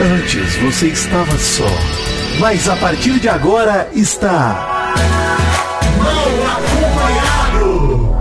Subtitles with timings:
[0.00, 1.68] Antes você estava só,
[2.40, 4.92] mas a partir de agora está.
[5.96, 8.16] Mal acompanhado!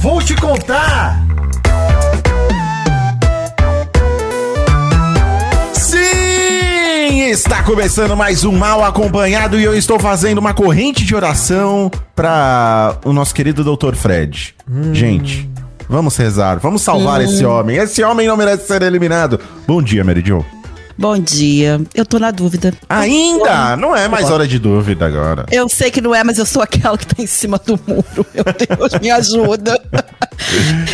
[0.00, 1.24] Vou te contar!
[5.72, 7.22] Sim!
[7.30, 12.98] Está começando mais um Mal Acompanhado e eu estou fazendo uma corrente de oração para
[13.06, 13.94] o nosso querido Dr.
[13.94, 14.54] Fred.
[14.92, 15.48] Gente,
[15.88, 17.76] vamos rezar, vamos salvar esse homem.
[17.76, 19.38] Esse homem não merece ser eliminado.
[19.66, 20.44] Bom dia, Mary Jo.
[20.96, 21.80] Bom dia.
[21.92, 22.72] Eu tô na dúvida.
[22.88, 23.76] Ainda?
[23.76, 25.44] Não é mais hora de dúvida agora.
[25.50, 28.24] Eu sei que não é, mas eu sou aquela que tá em cima do muro.
[28.32, 29.80] Meu Deus, me ajuda.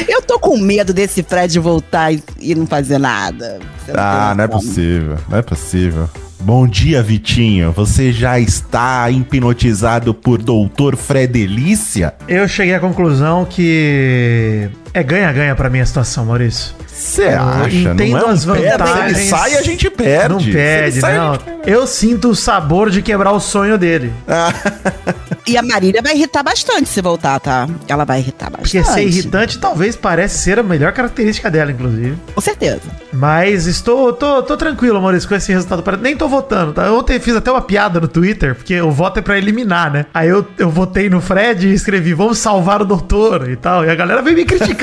[0.09, 3.59] Eu tô com medo desse Fred voltar e, não fazer nada.
[3.85, 6.11] Você Ah, tem não é possível, não é possível.
[6.41, 7.73] Bom dia, Vitinho.
[7.73, 12.15] Você já está hipnotizado por Doutor Fredelícia?
[12.27, 16.75] Eu cheguei à conclusão que é ganha-ganha pra mim a situação, Maurício.
[16.87, 17.75] Você acha?
[17.75, 19.17] entendo não é um as perde, vantagens.
[19.17, 20.29] Se ele sai, a gente perde.
[20.35, 21.37] Não perde, sai, não.
[21.37, 21.71] perde.
[21.71, 24.13] Eu sinto o sabor de quebrar o sonho dele.
[25.47, 27.69] E a Marília vai irritar bastante se voltar, tá?
[27.89, 28.85] Ela vai irritar bastante.
[28.85, 32.17] Porque ser irritante talvez parece ser a melhor característica dela, inclusive.
[32.33, 32.83] Com certeza.
[33.13, 35.83] Mas estou tô, tô tranquilo, Maurício, com esse resultado.
[35.97, 36.93] Nem tô votando, tá?
[36.93, 40.07] Ontem fiz até uma piada no Twitter, porque o voto é pra eliminar, né?
[40.15, 43.85] Aí eu, eu votei no Fred e escrevi, vamos salvar o doutor e tal.
[43.85, 44.80] E a galera veio me criticar.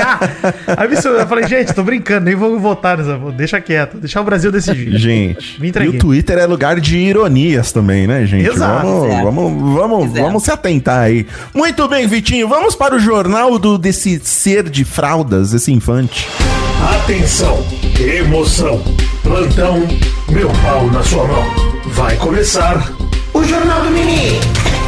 [0.76, 3.18] Aí me- eu falei, gente, tô brincando, nem vou votar nessa.
[3.32, 4.98] Deixa quieto, deixar o Brasil desse jeito.
[4.98, 8.48] Gente, Me e o Twitter é lugar de ironias também, né, gente?
[8.48, 8.86] Exato.
[8.88, 9.24] Vamos, É.
[9.24, 10.22] vamos, vamos, é.
[10.22, 11.26] vamos se atentar aí.
[11.54, 16.28] Muito bem, Vitinho, vamos para o jornal do, desse ser de fraldas, esse infante.
[17.04, 17.64] Atenção,
[18.00, 18.82] emoção,
[19.24, 19.88] plantão,
[20.30, 21.44] meu pau na sua mão.
[21.88, 22.92] Vai começar
[23.34, 24.40] o Jornal do Nenê.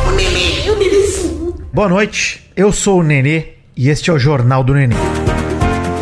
[0.08, 1.56] O Nenê, o Nenêzinho.
[1.74, 4.94] Boa noite, eu sou o Nenê e este é o Jornal do Nenê.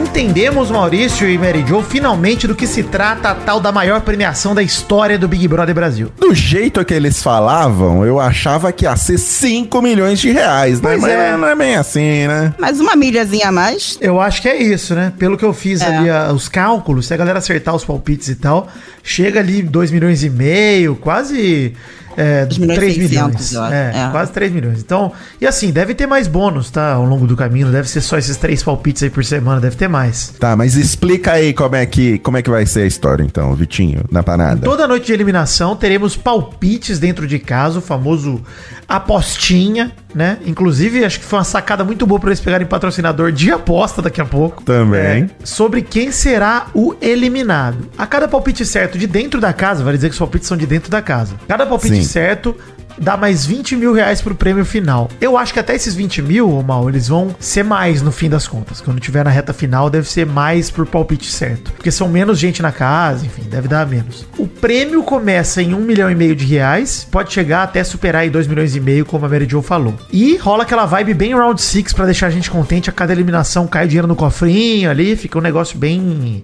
[0.02, 4.56] Entendemos, Maurício e Mary Jo, finalmente do que se trata a tal da maior premiação
[4.56, 6.12] da história do Big Brother Brasil.
[6.20, 10.90] Do jeito que eles falavam, eu achava que ia ser 5 milhões de reais, né?
[10.90, 11.38] Pois Mas é.
[11.38, 12.52] não é bem assim, né?
[12.58, 13.96] Mais uma milhazinha a mais.
[14.02, 15.14] Eu acho que é isso, né?
[15.20, 15.86] Pelo que eu fiz É.
[15.86, 18.68] ali, a- os cálculos, se a galera acertar os palpites e tal,
[19.04, 21.76] chega ali 2 milhões e meio, quase
[22.18, 23.32] é, 2 milhões e 3 milhões.
[23.34, 23.74] 600, eu acho.
[23.74, 24.10] É, É.
[24.12, 24.80] quase 3 milhões.
[24.80, 26.94] Então, e assim, deve ter mais bônus, tá?
[26.94, 29.88] Ao longo do caminho, deve ser só esses três palpites aí por semana, deve ter
[29.88, 30.34] mais.
[30.40, 33.54] Tá, mas explica aí como é que, como é que vai ser a história, então,
[33.54, 34.60] Vitinho, na parada.
[34.62, 38.42] Toda noite de eliminação teremos palpites dentro de casa, o famoso
[38.88, 40.38] apostinha, né?
[40.46, 44.20] Inclusive, acho que foi uma sacada muito boa para eles pegarem patrocinador de aposta daqui
[44.20, 44.64] a pouco.
[44.64, 45.00] Também.
[45.24, 47.90] É, sobre quem será o eliminado.
[47.98, 50.66] A cada palpite certo de dentro da casa, vale dizer que os palpites são de
[50.66, 51.36] dentro da casa.
[51.48, 52.02] Cada palpite Sim.
[52.08, 52.56] Certo
[53.00, 55.10] dá mais 20 mil reais pro prêmio final.
[55.22, 58.30] Eu acho que até esses 20 mil, ô Mal, eles vão ser mais no fim
[58.30, 58.82] das contas.
[58.82, 61.72] Quando tiver na reta final, deve ser mais por palpite certo.
[61.74, 64.26] Porque são menos gente na casa, enfim, deve dar menos.
[64.38, 68.30] O prêmio começa em 1 milhão e meio de reais, pode chegar até superar aí
[68.30, 69.94] 2 milhões e meio, como a Mary Jo falou.
[70.12, 72.90] E rola aquela vibe bem round 6 pra deixar a gente contente.
[72.90, 76.42] A cada eliminação cai dinheiro no cofrinho ali, fica um negócio bem,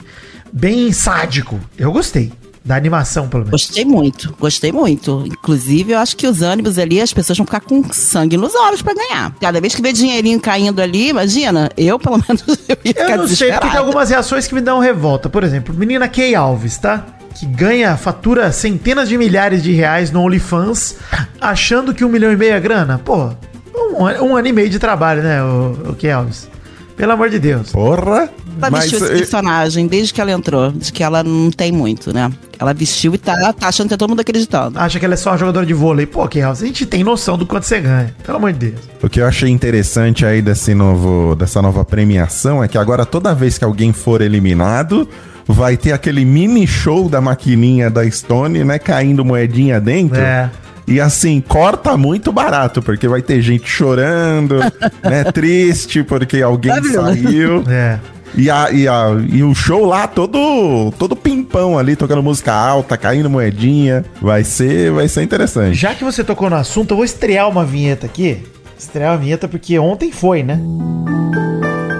[0.52, 1.60] bem sádico.
[1.78, 2.32] Eu gostei.
[2.66, 3.52] Da animação, pelo menos.
[3.62, 5.24] Gostei muito, gostei muito.
[5.26, 8.82] Inclusive, eu acho que os ânimos ali, as pessoas vão ficar com sangue nos olhos
[8.82, 9.36] pra ganhar.
[9.42, 13.28] Cada vez que vê dinheirinho caindo ali, imagina, eu pelo menos eu ia Eu não
[13.28, 15.28] sei, porque tem algumas reações que me dão revolta.
[15.28, 17.06] Por exemplo, menina Kay Alves, tá?
[17.36, 20.96] Que ganha, fatura centenas de milhares de reais no OnlyFans,
[21.42, 23.02] achando que um milhão e meio é grana.
[23.04, 23.32] Pô,
[23.76, 26.53] um, um ano e meio de trabalho, né, o, o Kay Alves?
[26.96, 27.72] Pelo amor de Deus.
[27.72, 28.30] Porra!
[28.62, 30.72] Ela vestiu esse eh, personagem desde que ela entrou.
[30.72, 32.32] De que ela não tem muito, né?
[32.60, 34.80] Ela vestiu e tá, tá achando que tá todo mundo acreditando.
[34.80, 36.06] Acha que ela é só uma jogadora de vôlei.
[36.06, 38.16] Pô, Alves, a gente tem noção do quanto você ganha.
[38.24, 38.82] Pelo amor de Deus.
[39.02, 43.34] O que eu achei interessante aí desse novo, dessa nova premiação é que agora toda
[43.34, 45.08] vez que alguém for eliminado,
[45.48, 50.20] vai ter aquele mini show da maquininha da Stone, né, caindo moedinha dentro.
[50.20, 50.50] É.
[50.88, 54.60] E assim, corta muito barato, porque vai ter gente chorando,
[55.04, 57.24] né, triste porque alguém Maravilhoso.
[57.24, 57.64] saiu.
[57.74, 58.00] É.
[58.36, 62.98] E, a, e, a, e o show lá todo todo pimpão ali, tocando música alta,
[62.98, 64.04] caindo moedinha.
[64.20, 65.76] Vai ser, vai ser interessante.
[65.76, 68.44] Já que você tocou no assunto, eu vou estrear uma vinheta aqui.
[68.78, 70.60] Estrear uma vinheta porque ontem foi, né?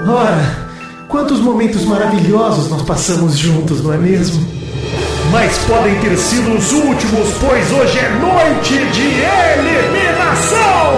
[0.08, 0.68] Ora,
[1.08, 4.63] quantos momentos maravilhosos nós passamos juntos, não é mesmo?
[5.34, 9.02] Mas podem ter sido os últimos, pois hoje é noite de
[9.58, 10.94] eliminação!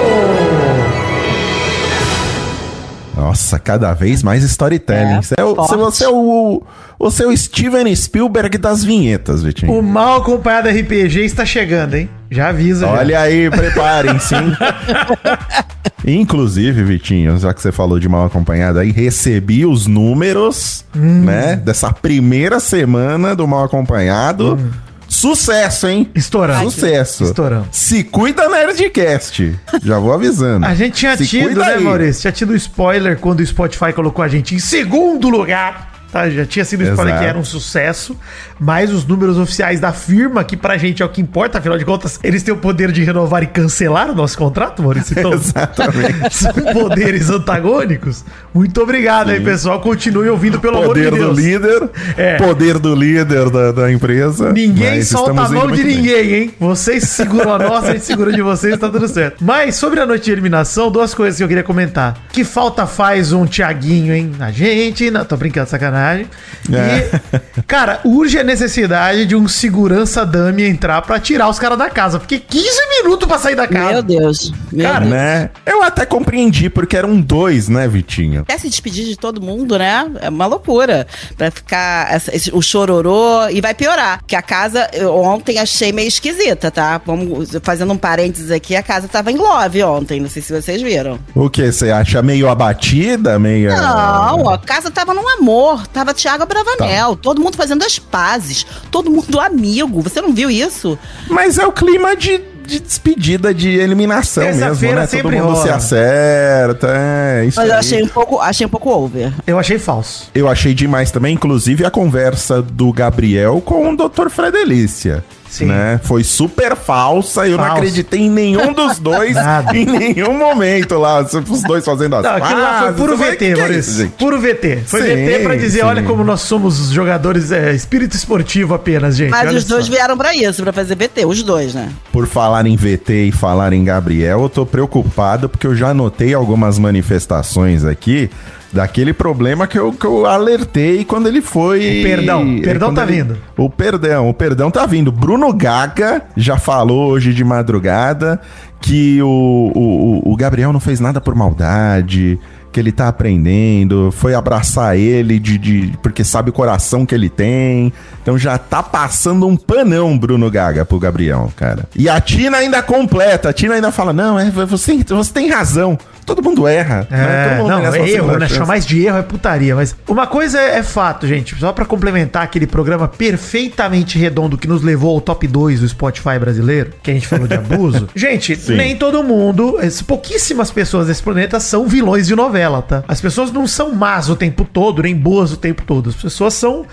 [3.15, 5.19] Nossa, cada vez mais storytelling.
[5.19, 6.61] É, Você é, o, você é o,
[6.99, 9.71] você é o Steven Spielberg das vinhetas, Vitinho.
[9.71, 12.09] O mal acompanhado RPG está chegando, hein?
[12.29, 12.85] Já avisa.
[12.87, 12.91] já.
[12.91, 14.51] Olha aí, preparem-se, hein?
[16.05, 21.91] Inclusive, Vitinho, já que você falou de mal acompanhado aí, recebi os números, né, dessa
[21.91, 24.59] primeira semana do mal acompanhado.
[25.07, 26.09] Sucesso, hein?
[26.13, 26.69] Estourando.
[26.69, 27.23] Sucesso.
[27.23, 27.67] Estourando.
[27.71, 29.55] Se cuida Nerdcast.
[29.83, 30.65] Já vou avisando.
[30.65, 31.83] A gente tinha Se tido, né, aí.
[31.83, 32.21] Maurício?
[32.21, 35.94] Tinha tido spoiler quando o Spotify colocou a gente em segundo lugar.
[36.15, 36.29] Tá?
[36.29, 37.23] Já tinha sido spoiler Exato.
[37.25, 38.17] que era um sucesso,
[38.57, 41.83] mas os números oficiais da firma, que pra gente é o que importa, afinal de
[41.83, 45.13] contas, eles têm o poder de renovar e cancelar o nosso contrato, Maurício.
[45.19, 46.31] Então, Exatamente.
[46.33, 48.23] são poderes antagônicos.
[48.53, 49.81] Muito obrigado aí, pessoal.
[49.81, 51.37] Continue ouvindo, pelo Poder amor de do Deus.
[51.37, 51.89] líder.
[52.15, 52.37] É.
[52.37, 54.53] Poder do líder da, da empresa.
[54.53, 55.97] Ninguém solta a mão de muito bem.
[55.97, 56.53] ninguém, hein?
[56.57, 59.43] Vocês seguram a nossa, a gente segura de vocês, tá tudo certo.
[59.43, 62.17] Mas sobre a noite de eliminação, duas coisas que eu queria comentar.
[62.31, 64.31] Que falta faz um Tiaguinho, hein?
[64.39, 65.11] A gente.
[65.11, 66.04] Não, tô brincando, sacanagem.
[66.13, 67.09] É.
[67.57, 71.89] E, cara, urge a necessidade de um segurança dummy entrar pra tirar os caras da
[71.89, 72.19] casa.
[72.19, 72.67] Porque 15
[73.01, 73.91] minutos pra sair da casa.
[73.93, 74.51] Meu Deus.
[74.71, 75.11] Meu Cara, Deus.
[75.11, 75.49] Né?
[75.65, 78.45] Eu até compreendi, porque eram dois, né, Vitinho?
[78.45, 80.07] Quer se despedir de todo mundo, né?
[80.21, 81.05] É uma loucura.
[81.37, 83.47] Pra ficar essa- esse- o chororô.
[83.49, 84.19] E vai piorar.
[84.19, 86.99] Porque a casa, eu ontem achei meio esquisita, tá?
[87.05, 88.75] Vamos fazendo um parênteses aqui.
[88.75, 90.19] A casa tava em love ontem.
[90.19, 91.19] Não sei se vocês viram.
[91.33, 91.71] O que?
[91.71, 93.37] Você acha meio abatida?
[93.39, 93.69] Meio.
[93.69, 95.87] Não, a casa tava num amor.
[95.95, 97.15] Tava Thiago Bravanel.
[97.15, 98.65] Todo mundo fazendo as pazes.
[98.91, 100.01] Todo mundo amigo.
[100.01, 100.99] Você não viu isso?
[101.29, 105.01] Mas é o clima de, de despedida, de eliminação mesmo, Terça-feira né?
[105.07, 105.75] Todo sempre mundo se rola.
[105.75, 106.87] acerta.
[106.93, 107.79] É, isso Mas eu aí.
[107.79, 109.31] achei um pouco, achei um pouco over.
[109.47, 110.29] Eu achei falso.
[110.35, 114.27] Eu achei demais também, inclusive, a conversa do Gabriel com o Dr.
[114.29, 115.23] Fredelícia.
[115.55, 115.65] Sim.
[115.65, 115.99] Né?
[116.03, 117.77] Foi super falsa, eu não Falso.
[117.77, 119.35] acreditei em nenhum dos dois
[119.73, 121.21] em nenhum momento lá.
[121.21, 123.79] Os dois fazendo as Não, aquilo lá foi puro VT, "Que que é Maurício.
[123.79, 124.79] isso, gente?" puro VT.
[124.85, 125.85] Foi Sim, VT pra dizer, sim.
[125.85, 129.29] olha como nós somos jogadores, é, espírito esportivo apenas, gente.
[129.31, 129.91] Mas olha os dois só.
[129.91, 131.25] vieram pra isso, pra fazer VT.
[131.25, 131.89] Os dois, né?
[132.11, 136.33] Por falar em VT e falar em Gabriel, eu tô preocupado porque eu já notei
[136.33, 138.29] algumas manifestações aqui
[138.75, 142.01] daquele problema que eu, que eu alertei quando ele foi.
[142.01, 143.37] O perdão, perdão quando tá ele- vindo.
[143.57, 145.11] O perdão, o perdão tá vindo.
[145.11, 148.39] Bruno Gaga já falou hoje de madrugada
[148.81, 152.37] que o, o, o Gabriel não fez nada por maldade.
[152.71, 157.29] Que ele tá aprendendo, foi abraçar ele de, de porque sabe o coração que ele
[157.29, 157.93] tem.
[158.21, 161.85] Então já tá passando um panão Bruno Gaga pro Gabriel, cara.
[161.95, 165.97] E a Tina ainda completa, a Tina ainda fala: "Não, é você, você tem razão.
[166.25, 167.17] Todo mundo erra, né?
[167.19, 168.47] É, Todo mundo não, é erro, né?
[168.47, 169.75] chance." Chamar isso de erro é putaria.
[169.75, 171.55] Mas uma coisa é, é fato, gente.
[171.55, 176.39] Só pra complementar aquele programa perfeitamente redondo que nos levou ao top 2 do Spotify
[176.39, 178.09] brasileiro, que a gente falou de abuso.
[178.15, 178.75] gente, Sim.
[178.75, 179.77] nem todo mundo,
[180.07, 183.03] pouquíssimas pessoas desse planeta são vilões de novela, tá?
[183.07, 186.09] As pessoas não são más o tempo todo, nem boas o tempo todo.
[186.09, 186.85] As pessoas são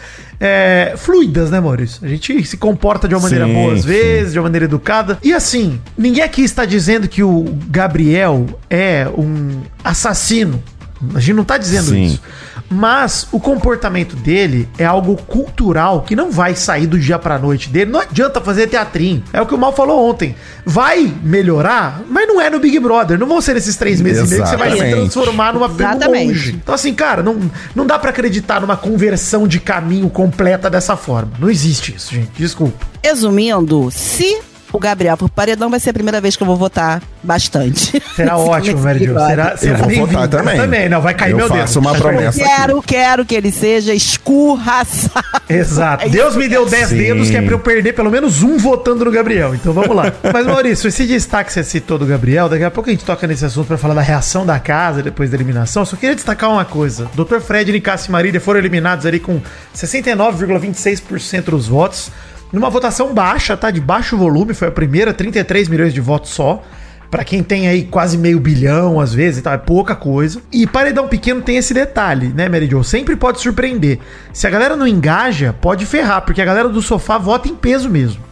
[0.45, 2.05] é, fluidas, né, Maurício?
[2.05, 3.87] A gente se comporta de uma maneira Sim, boa às sim.
[3.87, 5.17] vezes de uma maneira educada.
[5.23, 10.61] E assim, ninguém aqui está dizendo que o Gabriel é um assassino.
[11.15, 12.03] A gente não tá dizendo Sim.
[12.03, 12.23] isso.
[12.73, 17.69] Mas o comportamento dele é algo cultural que não vai sair do dia pra noite
[17.69, 17.91] dele.
[17.91, 19.23] Não adianta fazer teatrinho.
[19.33, 20.35] É o que o Mal falou ontem.
[20.65, 23.19] Vai melhorar, mas não é no Big Brother.
[23.19, 25.01] Não vão ser esses três meses e meio que você vai se Exatamente.
[25.01, 26.27] transformar numa Exatamente.
[26.29, 26.61] monge.
[26.63, 27.39] Então, assim, cara, não,
[27.75, 31.33] não dá pra acreditar numa conversão de caminho completa dessa forma.
[31.39, 32.31] Não existe isso, gente.
[32.37, 32.87] Desculpa.
[33.05, 34.41] Resumindo, se
[34.73, 38.03] o Gabriel por paredão vai ser a primeira vez que eu vou votar bastante.
[38.17, 39.15] Será ótimo, Mary Jo.
[39.27, 40.07] Será, será Eu vou bem-vindo.
[40.09, 40.57] votar também.
[40.57, 41.61] Eu também, não, vai cair Eu meu dedo.
[41.61, 42.39] faço uma Tá promessa.
[42.39, 42.45] bom?
[42.45, 45.25] Quero, quero que ele seja escurraçado.
[45.49, 46.07] Exato.
[46.07, 46.97] É Deus me deu 10 Sim.
[46.97, 49.55] dedos que é pra eu perder pelo menos um votando no Gabriel.
[49.55, 50.13] Então vamos lá.
[50.33, 53.27] Mas, Maurício, esse destaque que você citou do Gabriel, daqui a pouco a gente toca
[53.27, 55.85] nesse assunto pra falar da reação da casa depois da eliminação.
[55.85, 57.09] Só queria destacar uma coisa.
[57.15, 57.41] Dr.
[57.41, 59.41] Fred, Nicasso e Marília foram eliminados ali com
[59.75, 62.11] 69,26% dos votos.
[62.53, 63.71] Numa votação baixa, tá?
[63.71, 64.53] De baixo volume.
[64.55, 66.63] Foi a primeira, 33 milhões de votos só.
[67.11, 70.41] Pra quem tem aí quase meio bilhão, às vezes, e tal, é pouca coisa.
[70.51, 72.83] E paredão pequeno tem esse detalhe, né, Mary Jo?
[72.83, 73.99] Sempre pode surpreender.
[74.33, 77.91] Se a galera não engaja, pode ferrar, porque a galera do sofá vota em peso
[77.91, 78.23] mesmo.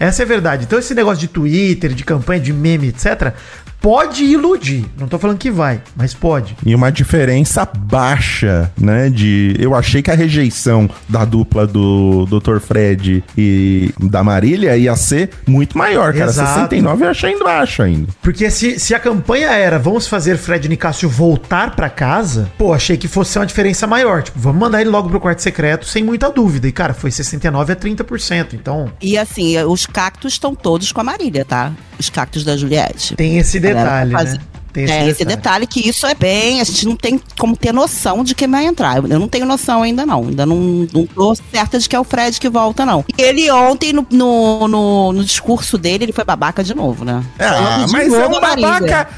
[0.00, 0.64] Essa é a verdade.
[0.64, 3.34] Então esse negócio de Twitter, de campanha, de meme, etc.,
[3.84, 4.86] pode iludir.
[4.98, 6.56] Não tô falando que vai, mas pode.
[6.64, 9.10] E uma diferença baixa, né?
[9.10, 9.54] De.
[9.58, 12.60] Eu achei que a rejeição da dupla do Dr.
[12.60, 16.30] Fred e da Marília ia ser muito maior, cara.
[16.30, 16.48] Exato.
[16.70, 18.08] 69 eu achei baixo ainda.
[18.22, 22.96] Porque se, se a campanha era vamos fazer Fred Nicásio voltar pra casa, pô, achei
[22.96, 24.22] que fosse ser uma diferença maior.
[24.22, 26.66] Tipo, vamos mandar ele logo pro quarto secreto sem muita dúvida.
[26.66, 28.54] E, cara, foi 69 a 30%.
[28.54, 31.70] Então, E assim, os cactos estão todos com a Marília, tá?
[32.04, 33.16] Os cactos da Juliette.
[33.16, 34.38] tem esse detalhe, tá né?
[34.74, 36.60] Tem é, esse detalhe que isso é bem.
[36.60, 38.96] A gente não tem como ter noção de quem vai entrar.
[38.96, 40.24] Eu não tenho noção ainda, não.
[40.24, 40.56] Ainda não,
[40.92, 43.04] não tô certa de que é o Fred que volta, não.
[43.16, 47.22] E ele ontem, no, no, no- no discurso dele, ele foi babaca de novo, né?
[47.38, 49.08] Ah, mas é um babaca.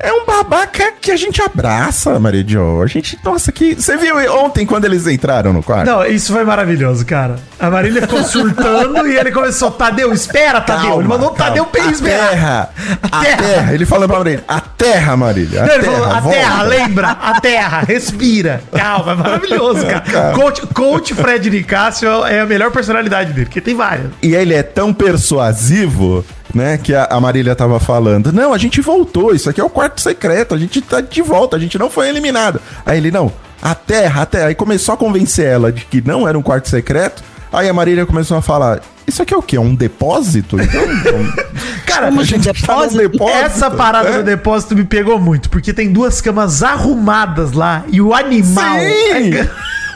[0.00, 2.82] É um babaca que a gente abraça, Maria Jo.
[2.82, 3.74] A gente, nossa, que.
[3.74, 5.86] Você viu ontem quando eles entraram no quarto?
[5.86, 7.36] Não, isso foi maravilhoso, cara.
[7.58, 10.98] A Marília ficou surtando e ele começou, Tadeu, espera, Tadeu.
[11.00, 12.28] ele mandou o Tadeu pra a esperar.
[12.30, 12.70] terra,
[13.02, 13.36] A a terra.
[13.42, 13.74] terra.
[13.74, 15.62] Ele falou pra Marília, a terra, Marília.
[15.62, 17.08] A Não, ele terra, falou, a volta." terra, lembra?
[17.10, 18.62] A terra, respira.
[18.76, 20.00] Calma, é maravilhoso, cara.
[20.00, 20.32] Cara.
[20.34, 24.08] Coach, coach Fred Nicásio é a melhor personalidade dele, porque tem várias.
[24.22, 26.24] E ele é tão persuasivo,
[26.54, 29.70] né, que a, a Marília tava falando, não, a gente voltou, isso aqui é o
[29.70, 32.60] quarto secreto, a gente tá de volta, a gente não foi eliminado.
[32.86, 34.46] Aí ele, não, a terra, a terra.
[34.48, 38.06] Aí começou a convencer ela de que não era um quarto secreto, aí a Marília
[38.06, 39.56] começou a falar, isso aqui é o quê?
[39.56, 40.56] É um depósito?
[40.60, 40.82] Então,
[41.86, 43.28] Cara, Como a de gente depósito?
[43.28, 44.16] Essa parada né?
[44.18, 48.78] do depósito me pegou muito, porque tem duas camas arrumadas lá e o animal.
[48.78, 49.30] Sim!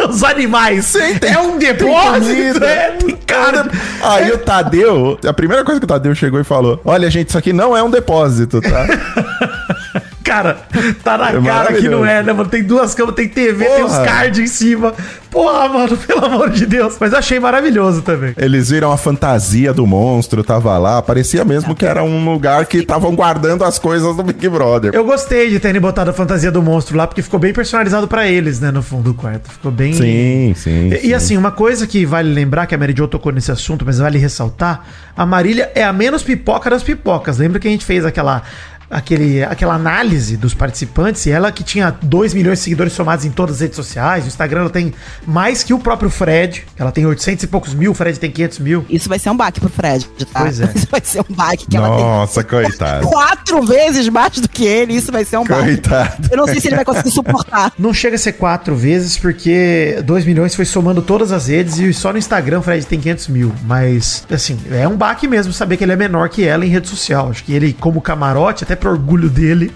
[0.09, 0.85] Os animais.
[0.87, 2.63] Sim, tem- é um depósito.
[2.65, 3.69] é, tem cara.
[4.03, 7.39] Aí o Tadeu, a primeira coisa que o Tadeu chegou e falou: Olha, gente, isso
[7.39, 8.87] aqui não é um depósito, tá?
[10.29, 10.59] Cara,
[11.03, 12.51] tá na É cara que não é, né, mano?
[12.51, 14.05] Tem duas camas, tem TV, tem os Porra.
[14.05, 14.93] cards em cima.
[15.31, 16.97] Porra, mano, pelo amor de Deus.
[17.01, 18.35] Mas achei maravilhoso também.
[18.37, 21.01] Eles viram a fantasia do monstro, tava lá.
[21.01, 24.95] Parecia mesmo que era um lugar que estavam guardando as coisas do Big Brother.
[24.95, 28.29] Eu gostei de terem botado a fantasia do monstro lá, porque ficou bem personalizado pra
[28.29, 29.51] eles, né, no fundo do quarto.
[29.51, 29.95] Ficou bem.
[29.95, 30.91] Sim, sim.
[31.03, 33.85] E, e assim, uma coisa que vale lembrar, que a Mary Jo tocou nesse assunto,
[33.85, 34.85] mas vale ressaltar,
[35.17, 37.39] a Marília é a menos pipoca das pipocas.
[37.39, 38.43] Lembra que a gente fez aquela,
[38.91, 43.31] aquele, aquela análise dos participantes, e ela que tinha 2 milhões de seguidores somados em
[43.31, 44.93] todas as redes sociais, no Instagram ela tem
[45.27, 48.59] mais que o próprio Fred, ela tem 800 e poucos mil, o Fred tem 500
[48.61, 48.87] mil.
[48.89, 50.41] Isso vai ser um baque pro Fred, tá?
[50.41, 50.71] Pois é.
[50.75, 53.07] Isso vai ser um baque que ela tem Nossa, coitado.
[53.07, 54.95] quatro vezes mais do que ele.
[54.95, 55.65] Isso vai ser um baque.
[55.65, 56.29] Coitado.
[56.31, 57.73] Eu não sei se ele vai conseguir suportar.
[57.79, 61.93] Não chega a ser quatro vezes, porque 2 milhões foi somando todas as redes e
[61.93, 63.53] só no Instagram o Fred tem 500 mil.
[63.65, 66.89] Mas, assim, é um baque mesmo saber que ele é menor que ela em rede
[66.89, 67.31] social.
[67.31, 69.73] Acho que ele, como camarote, até pro orgulho dele,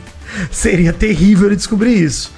[0.50, 2.32] seria terrível ele descobrir isso.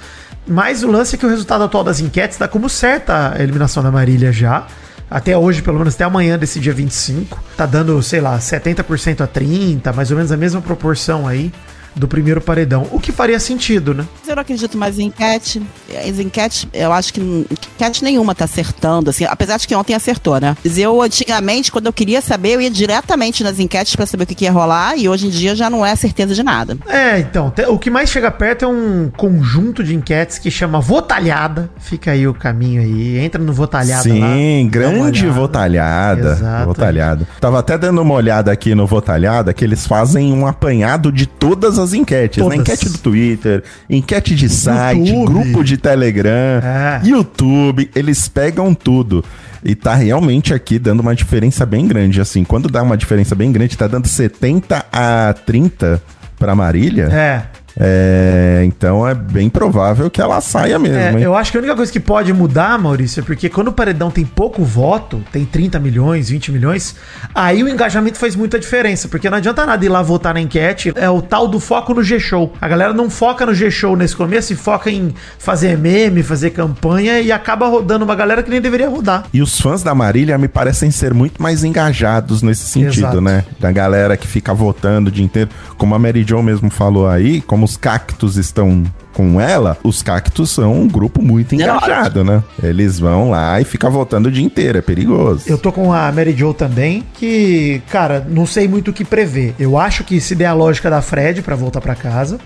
[0.47, 3.81] Mas o lance é que o resultado atual das enquetes dá como certa a eliminação
[3.81, 4.67] da Marília já.
[5.09, 7.41] Até hoje, pelo menos até amanhã desse dia 25.
[7.55, 11.51] Tá dando, sei lá, 70% a 30%, mais ou menos a mesma proporção aí
[11.95, 12.87] do primeiro paredão.
[12.91, 14.05] O que faria sentido, né?
[14.19, 15.61] Mas Eu não acredito mais em enquete.
[16.07, 20.39] As enquetes, eu acho que enquete nenhuma tá acertando, assim, apesar de que ontem acertou,
[20.39, 20.55] né?
[20.63, 24.27] Mas eu, antigamente, quando eu queria saber, eu ia diretamente nas enquetes pra saber o
[24.27, 26.77] que, que ia rolar, e hoje em dia já não é certeza de nada.
[26.87, 31.69] É, então, o que mais chega perto é um conjunto de enquetes que chama Votalhada.
[31.77, 34.27] Fica aí o caminho aí, entra no Votalhada Sim, lá.
[34.27, 36.31] uma grande votalhada.
[36.31, 36.65] Exato.
[36.65, 37.27] Votalhada.
[37.39, 41.77] Tava até dando uma olhada aqui no Votalhada que eles fazem um apanhado de todas
[41.79, 42.37] as enquetes.
[42.41, 42.57] Todas.
[42.57, 42.61] Né?
[42.63, 45.25] Enquete do Twitter, enquete de site, YouTube.
[45.25, 46.31] grupo de Telegram,
[46.63, 47.01] É.
[47.03, 47.89] YouTube.
[47.95, 49.23] Eles pegam tudo.
[49.63, 52.21] E tá realmente aqui dando uma diferença bem grande.
[52.21, 56.01] Assim, quando dá uma diferença bem grande, tá dando 70 a 30
[56.37, 57.05] pra Marília.
[57.05, 57.54] É.
[57.77, 60.97] É, então é bem provável que ela saia mesmo.
[60.97, 61.21] É, hein?
[61.21, 64.09] eu acho que a única coisa que pode mudar, Maurício, é porque quando o paredão
[64.09, 66.95] tem pouco voto, tem 30 milhões, 20 milhões,
[67.33, 70.93] aí o engajamento faz muita diferença, porque não adianta nada ir lá votar na enquete,
[70.95, 72.53] é o tal do foco no G-Show.
[72.61, 77.19] A galera não foca no G-Show nesse começo e foca em fazer meme, fazer campanha
[77.19, 79.25] e acaba rodando uma galera que nem deveria rodar.
[79.33, 83.21] E os fãs da Marília me parecem ser muito mais engajados nesse sentido, Exato.
[83.21, 83.43] né?
[83.59, 85.49] Da galera que fica votando o dia inteiro.
[85.77, 90.51] Como a Mary Jo mesmo falou aí, como os cactos estão com ela, os cactos
[90.51, 92.43] são um grupo muito engajado, né?
[92.61, 95.43] Eles vão lá e ficam votando o dia inteiro, é perigoso.
[95.47, 99.55] Eu tô com a Mary Jo também, que, cara, não sei muito o que prever.
[99.57, 102.39] Eu acho que se der a lógica da Fred pra voltar pra casa,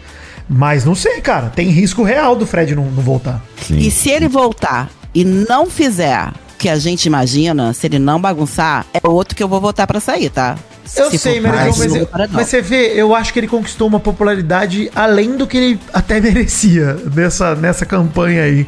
[0.48, 1.50] mas não sei, cara.
[1.50, 3.44] Tem risco real do Fred não, não voltar.
[3.62, 3.78] Sim.
[3.78, 8.86] E se ele voltar e não fizer que a gente imagina, se ele não bagunçar,
[8.94, 10.58] é outro que eu vou votar pra sair, tá?
[10.96, 12.34] Eu Se sei, mais mas, paredão.
[12.34, 16.20] mas você vê, eu acho que ele conquistou uma popularidade além do que ele até
[16.22, 18.68] merecia nessa, nessa campanha aí.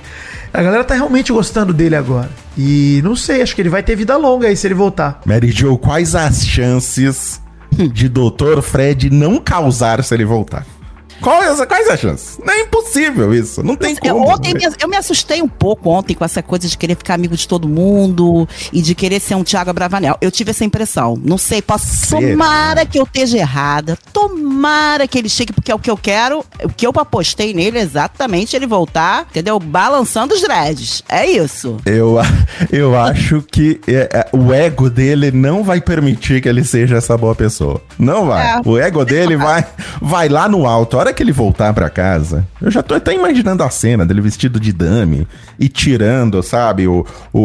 [0.53, 2.29] A galera tá realmente gostando dele agora.
[2.57, 5.21] E não sei, acho que ele vai ter vida longa aí se ele voltar.
[5.25, 8.62] Mary Jo, quais as chances de Dr.
[8.62, 10.65] Fred não causar se ele voltar?
[11.22, 12.40] Quais, quais as chances?
[12.44, 13.63] Não é impossível isso.
[13.63, 14.30] Não tem Eu, como.
[14.30, 17.48] ontem eu me assustei um pouco ontem com essa coisa de querer ficar amigo de
[17.48, 20.18] todo mundo e de querer ser um Thiago Abravanel.
[20.20, 21.20] Eu tive essa impressão.
[21.24, 21.86] Não sei, posso.
[21.88, 22.22] Será?
[22.32, 23.98] Tomara que eu esteja errada.
[24.12, 26.44] Tomara que ele chegue, porque é o que eu quero.
[26.63, 29.60] O que eu apostei nele é exatamente ele voltar, entendeu?
[29.60, 31.04] Balançando os dreads.
[31.08, 31.78] É isso.
[31.86, 32.18] Eu,
[32.72, 37.18] eu acho que é, é, o ego dele não vai permitir que ele seja essa
[37.18, 37.82] boa pessoa.
[37.98, 38.58] Não vai.
[38.58, 38.62] É.
[38.66, 39.66] O ego dele vai,
[40.01, 40.98] vai lá no alto.
[40.98, 44.06] A hora hora que ele voltar pra casa, eu já tô até imaginando a cena
[44.06, 45.27] dele vestido de dummy
[45.60, 47.41] e tirando, sabe, o, o,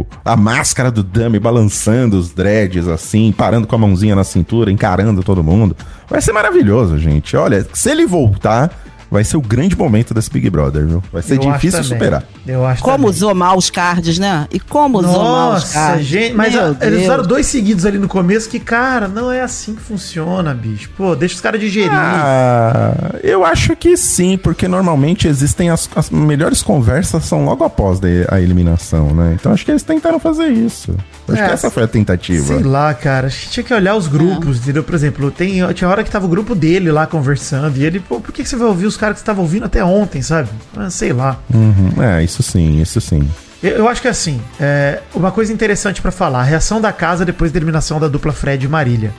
[0.00, 4.70] o- a máscara do dummy, balançando os dreads assim, parando com a mãozinha na cintura,
[4.72, 5.76] encarando todo mundo.
[6.10, 7.36] Vai ser maravilhoso, gente.
[7.36, 8.70] Olha, se ele voltar,
[9.10, 11.02] vai ser o grande momento desse Big Brother, viu?
[11.12, 12.24] Vai ser Eu difícil superar.
[12.46, 13.10] Eu acho Como também.
[13.10, 14.46] usou mal os cards, né?
[14.52, 16.06] E como usou mal os Nossa, cards.
[16.06, 19.74] gente, mas ó, eles usaram dois seguidos ali no começo que, cara, não é assim
[19.74, 20.90] que funciona, bicho.
[20.96, 21.90] Pô, deixa os caras digerir.
[21.92, 27.98] Ah, eu acho que sim, porque normalmente existem as, as melhores conversas são logo após
[28.00, 29.36] de- a eliminação, né?
[29.38, 30.94] Então acho que eles tentaram fazer isso.
[31.28, 32.46] Acho É, que essa foi a tentativa.
[32.54, 33.26] Sei lá, cara.
[33.26, 34.82] Acho que tinha que olhar os grupos, entendeu?
[34.82, 37.76] Por exemplo, tem, tinha hora que tava o grupo dele lá conversando.
[37.76, 39.82] E ele, pô, por que, que você vai ouvir os caras que tava ouvindo até
[39.84, 40.48] ontem, sabe?
[40.76, 41.38] Ah, sei lá.
[41.52, 43.28] Uhum, É, isso sim, isso sim.
[43.62, 47.50] Eu, acho que assim, é, uma coisa interessante pra falar, a reação da casa depois
[47.50, 49.12] da eliminação da dupla Fred e Marília.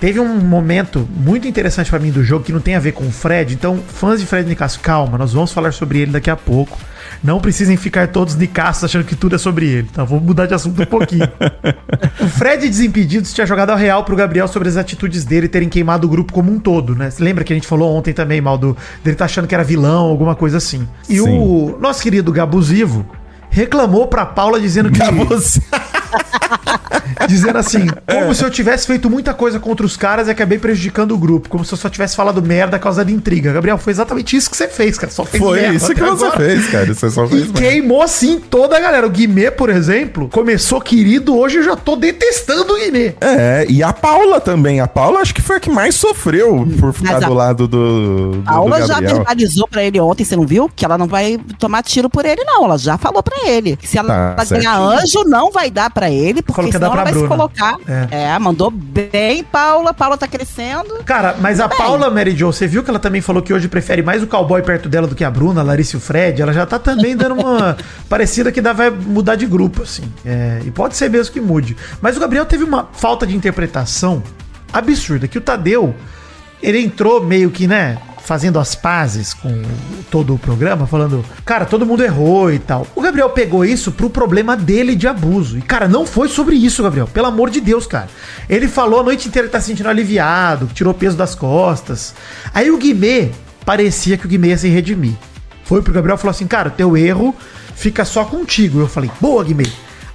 [0.00, 3.06] Teve um momento muito interessante pra mim do jogo que não tem a ver com
[3.06, 6.36] o Fred, então fãs de Fred Nicasso, calma, nós vamos falar sobre ele daqui a
[6.36, 6.76] pouco.
[7.22, 10.02] Não precisem ficar todos nicassos achando que tudo é sobre ele, tá?
[10.02, 11.28] Vamos mudar de assunto um pouquinho.
[12.18, 16.06] o Fred Desimpedidos tinha jogado ao real pro Gabriel sobre as atitudes dele terem queimado
[16.06, 17.10] o grupo como um todo, né?
[17.20, 20.06] Lembra que a gente falou ontem também, mal do dele tá achando que era vilão,
[20.06, 20.88] alguma coisa assim.
[21.08, 21.38] E Sim.
[21.38, 23.06] o nosso querido Gabusivo
[23.52, 25.60] reclamou pra Paula dizendo que Você...
[27.28, 31.12] dizendo assim, como se eu tivesse feito muita coisa contra os caras e acabei prejudicando
[31.12, 33.52] o grupo, como se eu só tivesse falado merda causa de intriga.
[33.52, 35.12] Gabriel, foi exatamente isso que você fez, cara.
[35.12, 36.36] Só fez Foi merda isso que você agora.
[36.40, 36.94] fez, cara.
[36.94, 37.60] Você só fez E merda.
[37.60, 39.06] queimou assim toda a galera.
[39.06, 43.14] O Guimê, por exemplo, começou querido, hoje eu já tô detestando o Guimê.
[43.20, 44.80] É, e a Paula também.
[44.80, 47.68] A Paula acho que foi a que mais sofreu por ficar Mas a- do lado
[47.68, 49.16] do, do, A Paula já Gabriel.
[49.16, 50.70] verbalizou pra ele ontem, você não viu?
[50.74, 52.64] Que ela não vai tomar tiro por ele, não.
[52.64, 53.76] Ela já falou pra ele.
[53.76, 57.04] Que se ela Tá, ganhar anjo, não vai dar pra ele, porque Falou senão ela
[57.04, 57.76] vai se colocar.
[58.10, 58.38] É.
[58.38, 59.94] mandou bem, Paula.
[59.94, 61.02] Paula tá crescendo.
[61.04, 61.78] Cara, mas a Bem.
[61.78, 64.62] Paula Mary Jo, você viu que ela também falou que hoje prefere mais o cowboy
[64.62, 66.40] perto dela do que a Bruna, a Larissa e o Fred?
[66.40, 67.76] Ela já tá também dando uma
[68.08, 70.04] parecida que dá, vai mudar de grupo, assim.
[70.24, 71.76] É, e pode ser mesmo que mude.
[72.00, 74.22] Mas o Gabriel teve uma falta de interpretação
[74.72, 75.94] absurda, que o Tadeu,
[76.62, 79.62] ele entrou meio que, né, fazendo as pazes com
[80.10, 82.86] todo o programa, falando, cara, todo mundo errou e tal.
[82.94, 85.58] O Gabriel pegou isso pro problema dele de abuso.
[85.58, 87.08] E, cara, não foi sobre isso, Gabriel.
[87.08, 88.08] Pelo amor de Deus, cara.
[88.48, 92.14] Ele falou a noite inteira que tá se sentindo aliviado, que tirou peso das costas.
[92.54, 93.30] Aí o Guimê,
[93.64, 95.14] parecia que o Guimê ia se redimir.
[95.64, 97.34] Foi pro Gabriel e falou assim, cara, teu erro
[97.74, 98.80] fica só contigo.
[98.80, 99.66] Eu falei, boa, Guimê.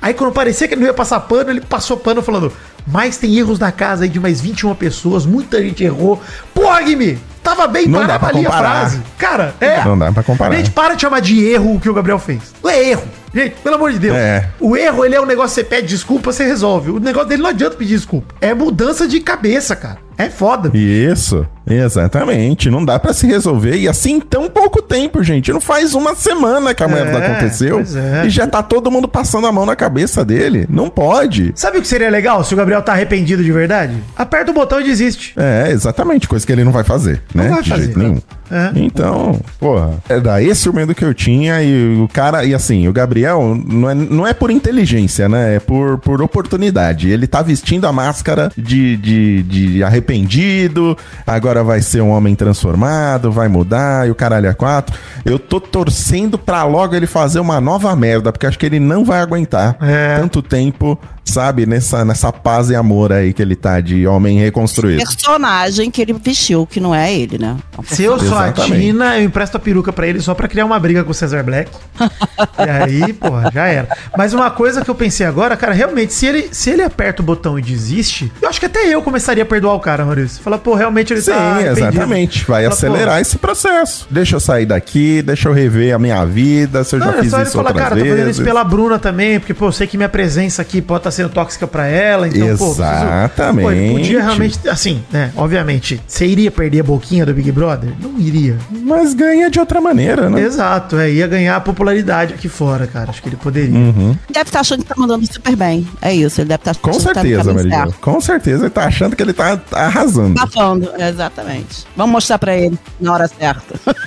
[0.01, 2.53] Aí quando parecia que ele não ia passar pano, ele passou pano falando,
[2.86, 6.21] mas tem erros na casa aí de mais 21 pessoas, muita gente errou.
[6.53, 8.69] Porra, Guimê, tava bem, Não dá pra ali a comparar.
[8.79, 9.01] frase.
[9.17, 9.83] Cara, é.
[9.86, 10.55] Não dá pra comparar.
[10.55, 12.53] Gente, para de chamar de erro o que o Gabriel fez.
[12.63, 13.03] Não é erro.
[13.33, 14.15] Gente, pelo amor de Deus.
[14.17, 14.49] É.
[14.60, 16.91] O erro, ele é um negócio que você pede desculpa, você resolve.
[16.91, 18.33] O negócio dele não adianta pedir desculpa.
[18.41, 19.97] É mudança de cabeça, cara.
[20.17, 20.71] É foda.
[20.75, 22.69] Isso, exatamente.
[22.69, 23.75] Não dá pra se resolver.
[23.77, 25.51] E assim, em tão pouco tempo, gente.
[25.51, 27.80] Não faz uma semana que a merda É, aconteceu.
[28.21, 28.25] é.
[28.25, 30.65] E já tá todo mundo passando a mão na cabeça dele.
[30.69, 31.51] Não pode.
[31.56, 33.93] Sabe o que seria legal se o Gabriel tá arrependido de verdade?
[34.15, 35.34] Aperta o botão e desiste.
[35.38, 37.49] É, exatamente, coisa que ele não vai fazer, Não né?
[37.49, 37.84] vai de fazer.
[37.84, 38.21] jeito nenhum.
[38.49, 38.71] É.
[38.75, 42.93] Então, porra, era esse o medo que eu tinha e o cara, e assim, o
[42.93, 45.56] Gabriel não é, não é por inteligência, né?
[45.56, 47.10] É por, por oportunidade.
[47.10, 53.32] Ele tá vestindo a máscara de, de, de arrependido, agora vai ser um homem transformado,
[53.32, 54.98] vai mudar e o caralho é quatro.
[55.26, 59.04] Eu tô torcendo pra logo ele fazer uma nova merda, porque acho que ele não
[59.06, 60.17] vai aguentar É.
[60.20, 60.98] tanto tempo,
[61.31, 65.03] sabe, nessa, nessa paz e amor aí que ele tá de homem reconstruído.
[65.03, 67.57] Personagem que ele vestiu, que não é ele, né?
[67.77, 68.81] É Se eu sou a Exatamente.
[68.81, 71.43] Tina, eu empresto a peruca pra ele só pra criar uma briga com o Cesar
[71.43, 71.71] Black.
[71.99, 73.87] e aí, porra, já era.
[74.17, 77.25] Mas uma coisa que eu pensei agora, cara, realmente, se ele, se ele aperta o
[77.25, 80.41] botão e desiste, eu acho que até eu começaria a perdoar o cara, Maurício.
[80.41, 82.45] Fala, pô, realmente ele Sim, tá exatamente.
[82.45, 84.07] Vai Fala, acelerar pô, esse processo.
[84.09, 87.21] Deixa eu sair daqui, deixa eu rever a minha vida, se eu já Não, é
[87.21, 88.35] fiz só ele isso falar, outras cara, tô fazendo vezes.
[88.37, 91.30] isso pela Bruna também, porque, pô, eu sei que minha presença aqui pode estar sendo
[91.30, 93.65] tóxica pra ela, então, pô, preciso- Exatamente.
[93.65, 97.91] Pô, ele podia realmente, assim, né, obviamente, você iria perder a boquinha do Big Brother?
[98.01, 98.58] Não iria.
[98.71, 100.41] Mas ganha de outra maneira, né?
[100.41, 103.75] Exato, é, ia ganhar popularidade aqui fora, cara, acho que ele poderia.
[103.77, 104.15] Uhum.
[104.32, 105.88] Deve estar achando que tá mandando super bem.
[106.01, 107.69] É isso, ele deve estar Com achando que tá certeza, Marilu.
[107.75, 107.93] certo.
[107.99, 110.34] Com certeza ele tá achando que ele tá arrasando.
[110.34, 111.86] Bafando, exatamente.
[111.95, 113.75] Vamos mostrar pra ele na hora certa.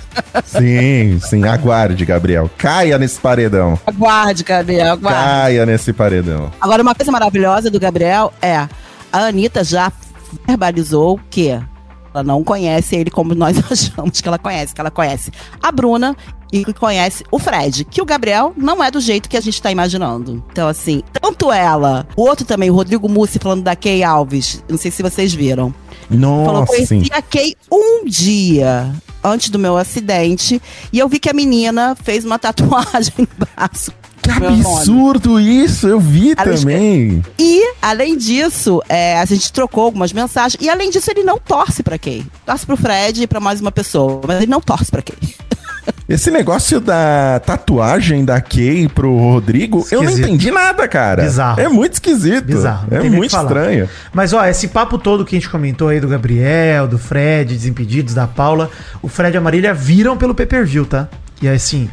[0.45, 1.45] Sim, sim.
[1.47, 2.51] Aguarde, Gabriel.
[2.59, 3.79] Caia nesse paredão.
[3.87, 5.19] Aguarde, Gabriel, aguarde.
[5.21, 6.51] Caia nesse paredão.
[6.61, 8.69] Agora, uma coisa maravilhosa do Gabriel é a
[9.11, 9.91] Anitta já
[10.47, 15.33] verbalizou que ela não conhece ele como nós achamos que ela conhece, que ela conhece
[15.63, 16.15] a Bruna
[16.53, 19.63] e que conhece o Fred, que o Gabriel não é do jeito que a gente
[19.63, 20.45] tá imaginando.
[20.53, 24.77] Então, assim, tanto ela, o outro também, o Rodrigo Mussi, falando da Kay Alves, não
[24.77, 25.73] sei se vocês viram.
[26.45, 27.09] Falou, Nossa, conheci sim.
[27.13, 28.93] a Kay um dia
[29.25, 30.61] antes do meu acidente
[30.93, 33.91] e eu vi que a menina fez uma tatuagem no braço.
[34.35, 34.61] Que nome.
[34.61, 37.23] absurdo isso, eu vi também.
[37.39, 40.57] E, além disso, é, a gente trocou algumas mensagens.
[40.61, 42.25] E, além disso, ele não torce pra Kay.
[42.47, 44.21] Torce pro Fred e pra mais uma pessoa.
[44.27, 45.17] Mas ele não torce pra Kay.
[46.09, 50.29] Esse negócio da tatuagem da Kay pro Rodrigo, eu não Esquisito.
[50.29, 51.23] entendi nada, cara.
[51.23, 51.61] Bizarro.
[51.61, 52.45] É muito esquisito.
[52.45, 52.89] Bizarro.
[52.91, 53.89] É muito estranho.
[54.13, 58.13] Mas, ó, esse papo todo que a gente comentou aí do Gabriel, do Fred, Desimpedidos,
[58.13, 58.69] da Paula,
[59.01, 61.09] o Fred e a Marília viram pelo pay-per-view, tá?
[61.41, 61.89] E aí, assim,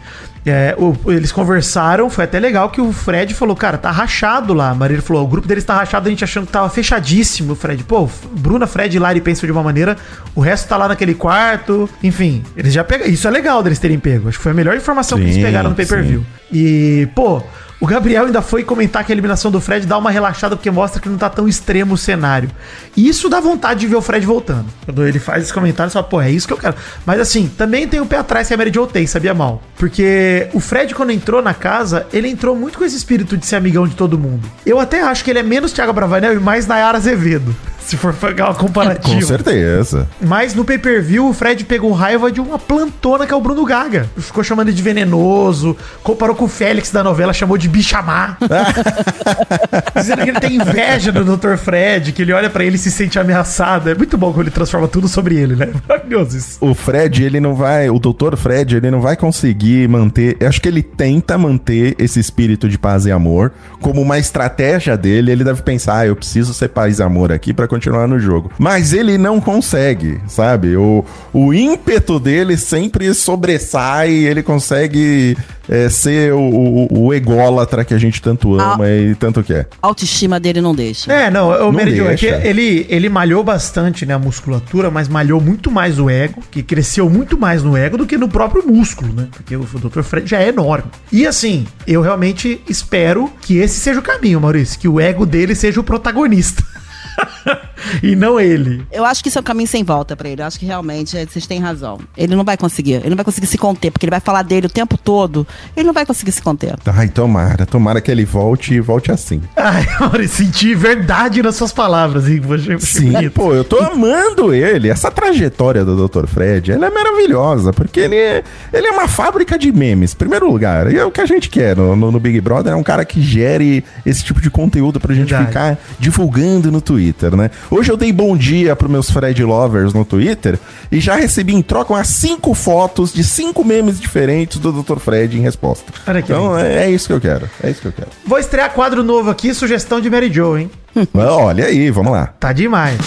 [0.49, 4.69] é, o- eles conversaram, foi até legal que o Fred falou, cara, tá rachado lá.
[4.71, 7.53] A Marília falou, o grupo deles tá rachado, a gente achando que tava fechadíssimo.
[7.53, 9.95] O Fred, pô, Bruna, Fred e Lari pensam de uma maneira,
[10.35, 11.89] o resto tá lá naquele quarto.
[12.03, 13.11] Enfim, eles já pegaram.
[13.11, 14.29] Isso é legal deles terem pego.
[14.29, 16.25] Acho que foi a melhor informação que eles Sim, pegaram no pay-per-view.
[16.51, 17.41] E, pô,
[17.79, 20.99] o Gabriel ainda foi comentar que a eliminação do Fred dá uma relaxada porque mostra
[20.99, 22.49] que não tá tão extremo o cenário.
[22.95, 24.65] E isso dá vontade de ver o Fred voltando.
[24.83, 26.75] Quando ele faz esse comentário, fala, pô, é isso que eu quero.
[27.05, 29.61] Mas assim, também tem o pé atrás que a Mary Jo tem, sabia mal?
[29.77, 33.57] Porque o Fred, quando entrou na casa, ele entrou muito com esse espírito de ser
[33.57, 34.49] amigão de todo mundo.
[34.65, 37.55] Eu até acho que ele é menos Thiago Bravanel e mais Nayara Azevedo.
[37.87, 39.15] Se for pegar uma comparativa.
[39.15, 40.09] Com certeza.
[40.19, 44.09] Mas no pay-per-view, o Fred pegou raiva de uma plantona que é o Bruno Gaga.
[44.17, 48.37] Ficou chamando ele de venenoso, comparou com o Félix da novela, chamou de bichamar.
[49.95, 51.55] Dizendo que ele tem inveja do Dr.
[51.55, 53.89] Fred, que ele olha pra ele e se sente ameaçado.
[53.89, 55.69] É muito bom quando ele transforma tudo sobre ele, né?
[55.87, 56.57] Maravilhoso isso.
[56.59, 57.89] O Fred, ele não vai.
[57.89, 60.35] O doutor Fred, ele não vai conseguir manter.
[60.41, 64.97] Eu acho que ele tenta manter esse espírito de paz e amor como uma estratégia
[64.97, 65.31] dele.
[65.31, 68.51] Ele deve pensar, ah, eu preciso ser paz e amor aqui pra continuar no jogo.
[68.57, 70.75] Mas ele não consegue, sabe?
[70.75, 74.09] O, o ímpeto dele sempre sobressai.
[74.09, 75.37] Ele consegue
[75.69, 79.67] é, ser o, o, o ególatra que a gente tanto ama e tanto quer.
[79.81, 81.11] A autoestima dele não deixa.
[81.11, 85.07] É, não, o Não Meridion, é que ele, ele malhou bastante, né, a musculatura, mas
[85.07, 88.65] malhou muito mais o ego, que cresceu muito mais no ego do que no próprio
[88.65, 89.27] músculo, né?
[89.31, 90.01] Porque o, o Dr.
[90.01, 90.89] Fred já é enorme.
[91.11, 95.53] E assim, eu realmente espero que esse seja o caminho, Maurício, que o ego dele
[95.53, 96.63] seja o protagonista.
[98.03, 98.85] e não ele.
[98.91, 100.41] Eu acho que isso é um caminho sem volta pra ele.
[100.41, 101.99] Eu acho que realmente é, vocês têm razão.
[102.17, 102.93] Ele não vai conseguir.
[102.93, 105.45] Ele não vai conseguir se conter, porque ele vai falar dele o tempo todo.
[105.75, 106.75] Ele não vai conseguir se conter.
[106.85, 109.41] Ai, tomara, tomara que ele volte e volte assim.
[109.55, 112.41] Ai, Maurício, senti verdade nas suas palavras, hein?
[112.49, 113.33] Achei- Sim, bonito.
[113.33, 114.89] pô, eu tô amando ele.
[114.89, 116.25] Essa trajetória do Dr.
[116.27, 120.49] Fred, ela é maravilhosa, porque ele é, ele é uma fábrica de memes, em primeiro
[120.51, 120.91] lugar.
[120.91, 123.03] E é o que a gente quer no, no- no Big Brother, é um cara
[123.05, 125.47] que gere esse tipo de conteúdo pra gente Verdade.
[125.47, 127.49] ficar divulgando no Twitter, né?
[127.69, 130.57] Hoje eu dei bom dia pros meus Fred lovers no Twitter
[130.91, 134.97] e já recebi em troca umas cinco fotos de cinco memes diferentes do Dr.
[134.99, 135.91] Fred em resposta.
[136.17, 138.09] Então é, é isso que eu quero, é isso que eu quero.
[138.25, 140.71] Vou estrear quadro novo aqui, sugestão de Mary Jo, hein?
[141.13, 142.27] Olha aí, vamos lá.
[142.39, 142.97] Tá demais.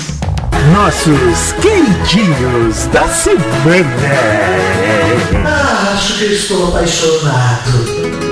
[0.75, 3.89] Nossos queridinhos da semana.
[5.47, 8.30] Ah, acho que eu estou apaixonado.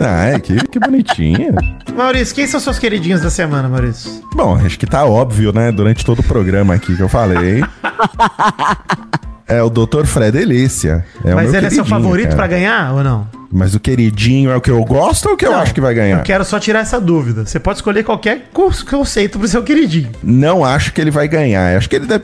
[0.00, 1.54] Ah, é, que, que bonitinho.
[1.94, 4.22] Maurício, quem são seus queridinhos da semana, Maurício?
[4.34, 5.70] Bom, acho que tá óbvio, né?
[5.70, 7.62] Durante todo o programa aqui que eu falei.
[9.50, 10.04] É o Dr.
[10.04, 11.04] Fred Delícia.
[11.24, 13.26] É Mas ele é seu favorito pra ganhar ou não?
[13.52, 15.80] Mas o queridinho é o que eu gosto ou o que eu Não, acho que
[15.80, 16.18] vai ganhar?
[16.18, 17.44] Eu quero só tirar essa dúvida.
[17.44, 20.08] Você pode escolher qualquer co- conceito pro seu queridinho.
[20.22, 21.76] Não acho que ele vai ganhar.
[21.76, 22.22] Acho que ele deve...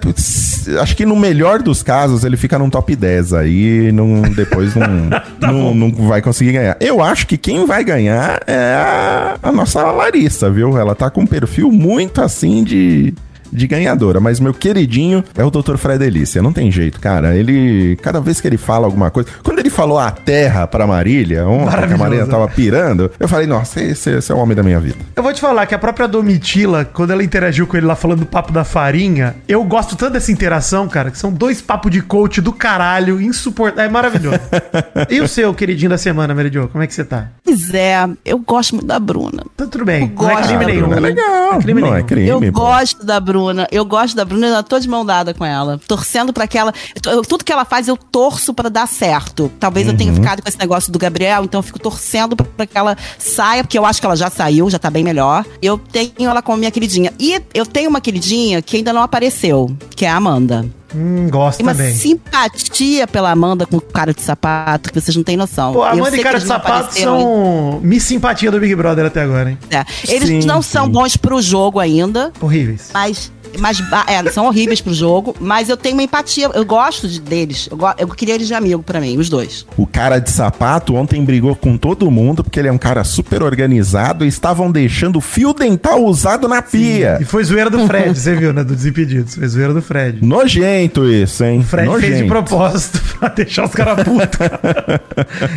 [0.80, 5.10] Acho que no melhor dos casos ele fica num top 10 aí, não, depois não,
[5.40, 6.76] Tá não, não vai conseguir ganhar.
[6.80, 10.78] Eu acho que quem vai ganhar é a, a nossa Larissa, viu?
[10.78, 13.12] Ela tá com um perfil muito assim de,
[13.52, 14.20] de ganhadora.
[14.20, 15.76] Mas meu queridinho é o Dr.
[15.76, 16.42] Fred Delícia.
[16.42, 17.36] Não tem jeito, cara.
[17.36, 19.28] Ele, cada vez que ele fala alguma coisa.
[19.42, 21.98] Quando ele falou a terra pra Marília, ontem, que a.
[21.98, 24.96] Marília tava pirando, eu falei, nossa, esse, esse é o homem da minha vida.
[25.14, 28.20] Eu vou te falar que a própria Domitila, quando ela interagiu com ele lá falando
[28.20, 32.00] do papo da farinha, eu gosto tanto dessa interação, cara, que são dois papos de
[32.02, 33.84] coach do caralho, insuportável.
[33.84, 34.40] É maravilhoso.
[35.10, 37.28] e o seu queridinho da semana, Jo, como é que você tá?
[37.44, 39.42] Pois é, eu gosto muito da Bruna.
[39.56, 40.02] Tá tudo bem.
[40.02, 40.92] Eu Não é gosto crime da nenhum.
[40.92, 41.26] É legal.
[41.26, 42.00] Não é crime não nenhum.
[42.00, 42.60] é crime, eu pô.
[42.60, 43.35] gosto da Bruna,
[43.70, 46.72] eu gosto da Bruna, eu tô de mão dada com ela, torcendo pra que ela,
[47.06, 49.50] eu- tudo que ela faz eu torço pra dar certo.
[49.60, 50.16] Talvez eu tenha Uhum.
[50.16, 53.62] ficado com esse negócio do Gabriel, então eu fico torcendo pra- pra que ela saia,
[53.64, 55.44] porque eu acho que ela já saiu, já tá bem melhor.
[55.62, 57.12] Eu tenho ela como minha queridinha.
[57.18, 60.64] E eu tenho uma queridinha que ainda não apareceu, que é a Amanda.
[60.96, 61.94] Hum, gosto Tem uma também.
[61.94, 65.72] simpatia pela Amanda com cara de sapato que vocês não têm noção.
[65.74, 69.58] Pô, Amanda e cara de sapato são Miss Simpatia do Big Brother até agora, hein?
[69.70, 70.70] É, Eles Sim, não sim.
[70.70, 72.88] são bons pro jogo ainda, Horríveis.
[72.94, 76.50] mas mas ba- é, são horríveis pro jogo, mas eu tenho uma empatia.
[76.54, 77.68] Eu gosto de- deles.
[77.70, 79.66] Eu, go- eu queria eles de amigo pra mim, os dois.
[79.76, 83.42] O cara de sapato ontem brigou com todo mundo porque ele é um cara super
[83.42, 87.18] organizado e estavam deixando fio dental usado na pia.
[87.20, 88.62] E foi zoeira do Fred, você viu, né?
[88.64, 89.34] Do Desimpedidos.
[89.34, 90.24] Foi zoeira do Fred.
[90.24, 91.60] Nojento isso, hein?
[91.60, 92.28] O Fred fez de Nojento.
[92.28, 94.38] propósito pra deixar os caras putos.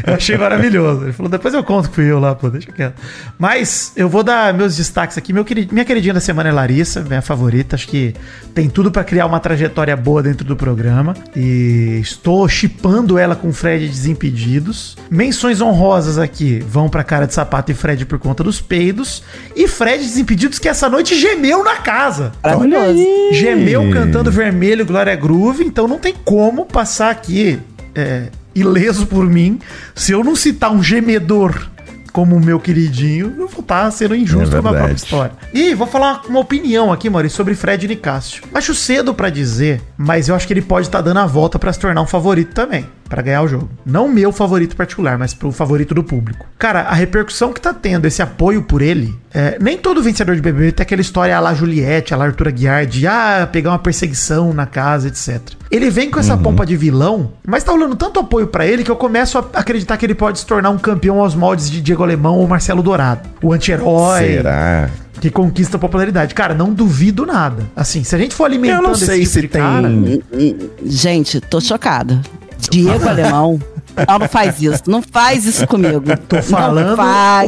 [0.07, 1.03] eu achei maravilhoso.
[1.03, 2.95] Ele falou, depois eu conto que fui eu lá, pô, deixa quieto.
[3.38, 5.33] Mas eu vou dar meus destaques aqui.
[5.33, 7.75] Meu queri- minha queridinha da semana é Larissa, minha favorita.
[7.75, 8.13] Acho que
[8.54, 11.15] tem tudo pra criar uma trajetória boa dentro do programa.
[11.36, 14.97] E estou chipando ela com Fred Desimpedidos.
[15.10, 19.23] Menções honrosas aqui vão pra cara de sapato e Fred por conta dos peidos.
[19.56, 22.32] E Fred Desimpedidos que essa noite gemeu na casa.
[22.43, 22.99] Maravilhoso.
[23.32, 27.60] Gemeu cantando vermelho, Glória Groove, então não tem como passar aqui
[27.95, 29.60] é, ileso por mim
[29.95, 31.68] se eu não citar um gemedor
[32.10, 35.00] como o meu queridinho, eu vou estar sendo injusto É com a própria verdade.
[35.02, 35.32] história.
[35.54, 38.43] E vou falar uma opinião aqui, Maurício, sobre Fred Nicásio.
[38.54, 41.72] Acho cedo pra dizer, mas eu acho que ele pode estar dando a volta pra
[41.74, 43.69] se tornar um favorito também, pra ganhar o jogo.
[43.86, 46.45] Não meu favorito particular, mas pro favorito do público.
[46.58, 50.41] Cara, a repercussão que tá tendo, esse apoio por ele, é, nem todo vencedor de
[50.41, 53.80] BBB tem aquela história a la Juliette, a la Arthur Aguiar, de ah, pegar uma
[53.80, 55.39] perseguição na casa, etc.
[55.69, 58.89] Ele vem com essa pompa de vilão, mas tá rolando tanto apoio pra ele que
[58.89, 61.98] eu começo a acreditar que ele pode se tornar um campeão aos moldes de Diego
[62.03, 63.27] Alemão ou Marcelo Dourado.
[63.41, 64.89] O anti-herói Será?
[65.19, 66.33] que conquista popularidade.
[66.33, 67.63] Cara, não duvido nada.
[67.75, 69.62] Assim, se a gente for alimentando Eu não sei esse se tipo de tem.
[69.62, 72.21] cara, Gente, tô chocada.
[72.69, 73.59] Diego Alemão.
[74.07, 74.83] Não, não faz isso.
[74.88, 76.03] Não faz isso comigo.
[76.27, 76.97] Tô falando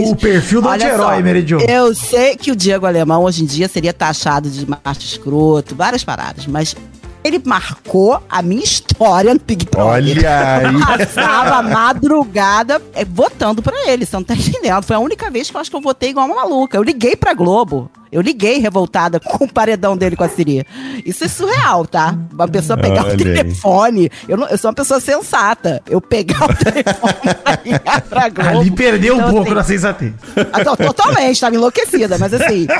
[0.05, 1.59] o perfil do anti-herói, Jo.
[1.61, 6.03] Eu sei que o Diego Alemão hoje em dia seria taxado de macho escroto, várias
[6.03, 6.75] paradas, mas
[7.23, 9.91] ele marcou a minha história no Big Brother.
[9.91, 10.79] Olha aí.
[10.97, 14.83] Passava a madrugada é, votando pra ele, você não tá entendendo.
[14.83, 16.77] Foi a única vez que eu acho que eu votei igual uma maluca.
[16.77, 17.89] Eu liguei pra Globo.
[18.11, 20.65] Eu liguei revoltada com o paredão dele com a Siri.
[21.05, 22.15] Isso é surreal, tá?
[22.33, 24.09] Uma pessoa pegar Olha o telefone.
[24.27, 25.81] Eu, não- eu sou uma pessoa sensata.
[25.89, 28.59] Eu pegar o telefone pra ligar pra Globo.
[28.61, 30.13] ali perdeu um Então, pouco assim, da sensatez.
[30.51, 32.67] ah, to- Totalmente, tava enlouquecida, mas assim.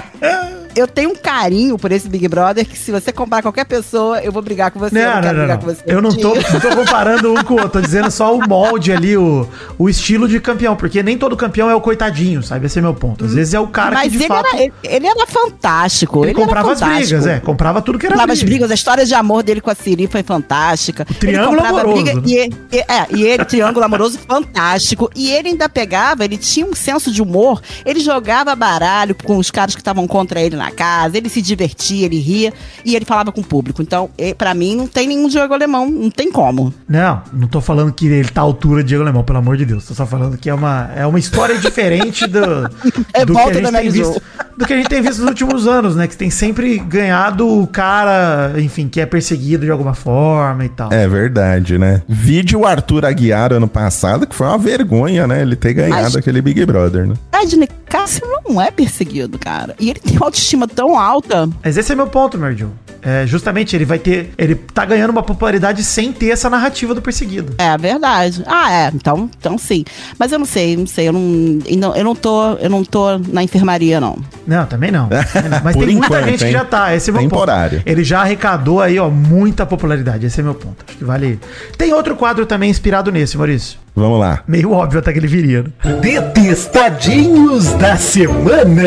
[0.74, 4.32] Eu tenho um carinho por esse Big Brother que se você comprar qualquer pessoa, eu
[4.32, 4.98] vou brigar com você.
[5.00, 5.66] eu Não, não, quero não, brigar não.
[5.66, 5.82] com você.
[5.86, 8.94] Eu não tô, não tô comparando um com o outro, tô dizendo só o molde
[8.94, 9.46] ali, o,
[9.78, 12.68] o estilo de campeão, porque nem todo campeão é o coitadinho, sabe?
[12.68, 13.26] Esse é meu ponto.
[13.26, 14.48] Às vezes é o cara Mas que de ele, fato.
[14.48, 16.20] era, ele, ele era fantástico.
[16.24, 17.08] ele Ele, comprava era as fantástico.
[17.10, 17.40] brigas, é.
[17.40, 18.52] Comprava tudo que era Comprava as briga.
[18.52, 21.06] brigas, a história de amor dele com a Siri foi fantástica.
[21.10, 22.14] O triângulo amoroso, né?
[22.26, 25.10] e, ele- e- é, e ele, triângulo amoroso fantástico.
[25.16, 29.50] E ele ainda pegava, ele tinha um senso de humor, ele jogava baralho com os
[29.52, 32.54] caras que estavam contra ele na casa, ele se divertia, ele ria
[32.86, 33.82] e ele falava com o público.
[33.82, 36.74] Então, pra mim, não tem nenhum jogo alemão, não tem como.
[36.88, 39.66] Não, não tô falando que ele tá à altura de Diego Alemão, pelo amor de
[39.66, 39.86] Deus.
[39.86, 42.40] Tô só falando que é uma, é uma história diferente do,
[43.14, 44.22] É do, que volta a gente da tem visto,
[44.58, 46.08] do que a gente tem visto nos últimos anos, né?
[46.08, 50.92] Que tem sempre ganhado o cara, enfim, que é perseguido de alguma forma e tal.
[50.92, 52.02] É verdade, né?
[52.08, 55.42] Vídeo o Arthur Aguiar ano passado, que foi uma vergonha, né?
[55.42, 57.16] Ele ter ganhado Mas- aquele Big Brother, né?
[57.42, 59.76] Edney Cássio não é perseguido, cara.
[59.80, 61.50] E ele tem uma autoestima tão alta.
[61.64, 62.70] Mas esse é meu ponto, Jo.
[63.02, 64.32] É, justamente, ele vai ter.
[64.38, 67.56] Ele tá ganhando uma popularidade sem ter essa narrativa do perseguido.
[67.58, 68.44] É verdade.
[68.46, 68.92] Ah, é.
[68.94, 69.84] Então, então sim.
[70.20, 71.08] Mas eu não sei, não sei.
[71.08, 74.18] Eu não, eu não, tô, eu não tô na enfermaria, não.
[74.46, 75.10] Não, também não.
[75.64, 76.52] Mas tem muita enquanto, gente que hein?
[76.52, 76.96] já tá.
[76.96, 77.80] Esse é o meu Temporário.
[77.80, 77.90] ponto.
[77.90, 80.26] Ele já arrecadou aí, ó, muita popularidade.
[80.26, 80.86] Esse é meu ponto.
[80.88, 81.40] Acho que vale.
[81.78, 83.80] Tem outro quadro também inspirado nesse, Maurício.
[83.96, 84.42] Vamos lá.
[84.48, 85.70] Meio óbvio até que ele viria, né?
[86.02, 88.82] Detestadinhos da semana.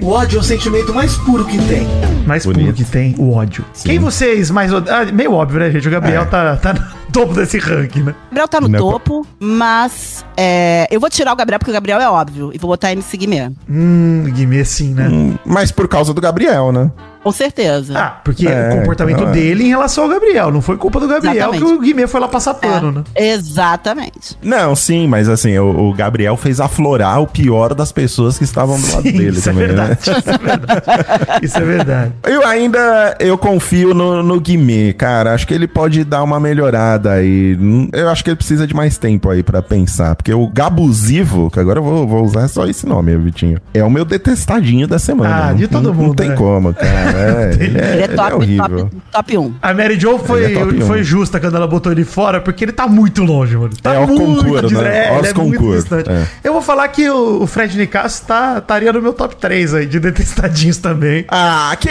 [0.00, 1.86] O ódio é o sentimento mais puro que tem.
[2.26, 2.76] Mais puro Bonito.
[2.76, 3.64] que tem o ódio.
[3.84, 4.96] Quem vocês mais odeiam?
[5.00, 5.88] Ah, meio óbvio, né, gente?
[5.88, 6.26] O Gabriel É.
[6.26, 6.80] tá, tá no
[7.12, 8.12] topo desse ranking, né?
[8.12, 11.70] O Gabriel tá no Não é topo, mas é, eu vou tirar o Gabriel porque
[11.72, 13.50] o Gabriel é óbvio e vou botar MC Guimê.
[13.68, 15.08] Hum, Guimê sim, né?
[15.08, 16.90] Hum, Mas por causa do Gabriel, né?
[17.22, 17.96] Com certeza.
[17.98, 19.32] Ah, porque É, o comportamento não é.
[19.32, 20.50] dele em relação ao Gabriel.
[20.50, 21.64] Não foi culpa do Gabriel Exatamente.
[21.64, 23.04] que o Guimê foi lá passar É, pano, né?
[23.14, 24.36] Exatamente.
[24.42, 28.80] Não, sim, mas assim, o, o Gabriel fez aflorar o pior das pessoas que estavam
[28.80, 29.74] do lado Sim, dele isso também, é né?
[29.74, 30.00] verdade.
[30.02, 31.44] Isso é verdade.
[31.46, 32.12] Isso é verdade.
[32.24, 35.32] Eu ainda eu confio no, no Guimê, cara.
[35.34, 37.56] Acho que ele pode dar uma melhorada aí.
[37.92, 40.16] Eu acho que ele precisa de mais tempo aí pra pensar.
[40.16, 43.90] Porque o Gabusivo, que agora eu vou, vou usar só esse nome, Vitinho, é o
[43.90, 45.50] meu detestadinho da semana.
[45.50, 46.36] Ah, de todo não, mundo, Não tem né?
[46.36, 47.11] como, cara.
[47.22, 48.68] É, ele, é, Ele é ele top, horrível.
[48.90, 49.54] top, top 1.
[49.62, 52.72] A Mary Jo foi, Ele é foi justa quando ela botou ele fora, porque ele
[52.72, 53.70] tá muito longe, mano.
[53.82, 55.08] Tá É, o concurso, né?
[55.08, 56.10] É, ele é muito concurso, distante.
[56.10, 56.26] é.
[56.42, 59.86] Eu vou falar que o, o Fred Nicasso tá, estaria no meu top 3 aí,
[59.86, 61.24] de detestadinhos também.
[61.28, 61.90] Ah, que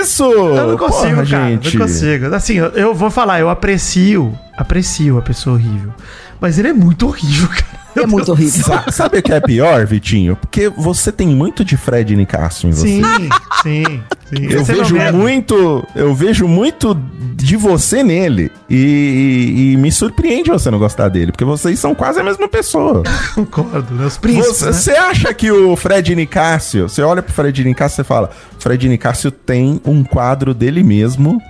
[0.00, 0.24] isso?
[0.24, 1.48] Eu não consigo, Porra, cara.
[1.50, 1.76] gente.
[1.78, 2.34] Não consigo.
[2.34, 5.92] Assim, eu, eu vou falar, eu aprecio, aprecio a pessoa horrível.
[6.40, 7.86] Mas ele é muito horrível, cara.
[7.96, 8.62] É muito horrível.
[8.62, 10.36] Sa- Sabe o que é pior, Vitinho?
[10.36, 12.86] Porque você tem muito de Fred Nicásio em você.
[12.88, 13.02] Sim,
[13.62, 13.84] sim,
[14.28, 14.46] sim.
[14.50, 16.94] Eu é vejo muito, eu vejo muito
[17.34, 21.94] de você nele e, e- e me surpreende você não gostar dele, porque vocês são
[21.94, 23.02] quase a mesma pessoa.
[23.34, 24.04] Concordo, né?
[24.04, 24.72] Os príncipes, Você, né?
[24.72, 28.28] você acha que o Fred Nicásio, você olha pro Fred Nicásio e fala,
[28.66, 31.40] Fred Nicásio tem um quadro dele mesmo,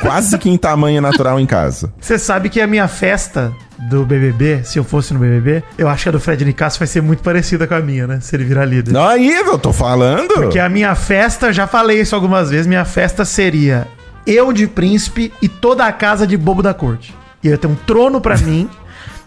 [0.00, 1.92] quase que em tamanho natural em casa.
[2.00, 3.52] Você sabe que a minha festa
[3.90, 6.88] do BBB, se eu fosse no BBB, eu acho que a do Fred Nicasso vai
[6.88, 8.20] ser muito parecida com a minha, né?
[8.22, 8.96] Se ele virar líder.
[8.96, 10.32] Aí, eu tô falando.
[10.32, 13.86] Porque a minha festa, já falei isso algumas vezes, minha festa seria
[14.26, 17.14] eu de príncipe e toda a casa de bobo da corte.
[17.44, 18.66] E eu ia ter um trono pra mim.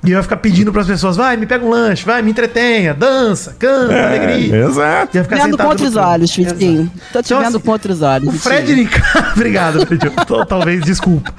[0.03, 2.93] E eu ia ficar pedindo pras pessoas, vai, me pega um lanche, vai, me entretenha,
[2.93, 4.55] dança, canta, É, alegria.
[4.65, 5.17] exato.
[5.17, 6.07] Ia ficar Vendo sentado contra no os trono.
[6.09, 6.91] olhos, Vitinho.
[7.11, 8.29] Tô te Então, vendo assim, contra os olhos.
[8.29, 8.75] O Fred.
[8.75, 9.31] Nicásio.
[9.35, 10.11] Obrigado, Fred.
[10.47, 11.33] Talvez, desculpa.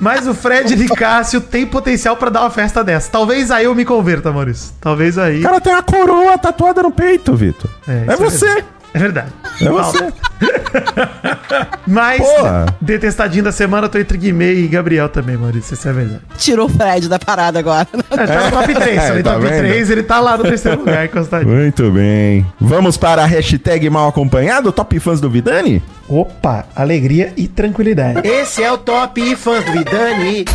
[0.00, 3.10] Mas o Fred Nicásio tem potencial pra dar uma festa dessa.
[3.10, 4.72] Talvez aí eu me converta, Maurício.
[4.80, 5.40] Talvez aí.
[5.40, 7.68] O cara tem uma coroa tatuada no peito, Vitor.
[7.86, 8.64] É, É, isso é você.
[8.94, 9.32] É verdade.
[9.60, 10.12] É você.
[11.86, 12.66] Mas, Porra.
[12.80, 15.74] detestadinho da semana, eu tô entre Guimê e Gabriel também, Maurício.
[15.74, 16.20] Isso é verdade.
[16.36, 17.86] Tirou o Fred da parada agora.
[17.92, 18.88] Ele tá no top 3.
[18.98, 19.58] É, ali, tá top vendo?
[19.58, 21.54] 3, ele tá lá no terceiro lugar, encostadinho.
[21.54, 22.46] Muito bem.
[22.60, 25.82] Vamos para a hashtag mal acompanhado, top fãs do Vidani?
[26.08, 28.26] Opa, alegria e tranquilidade.
[28.26, 30.46] Esse é o Top Fãs do Vidani.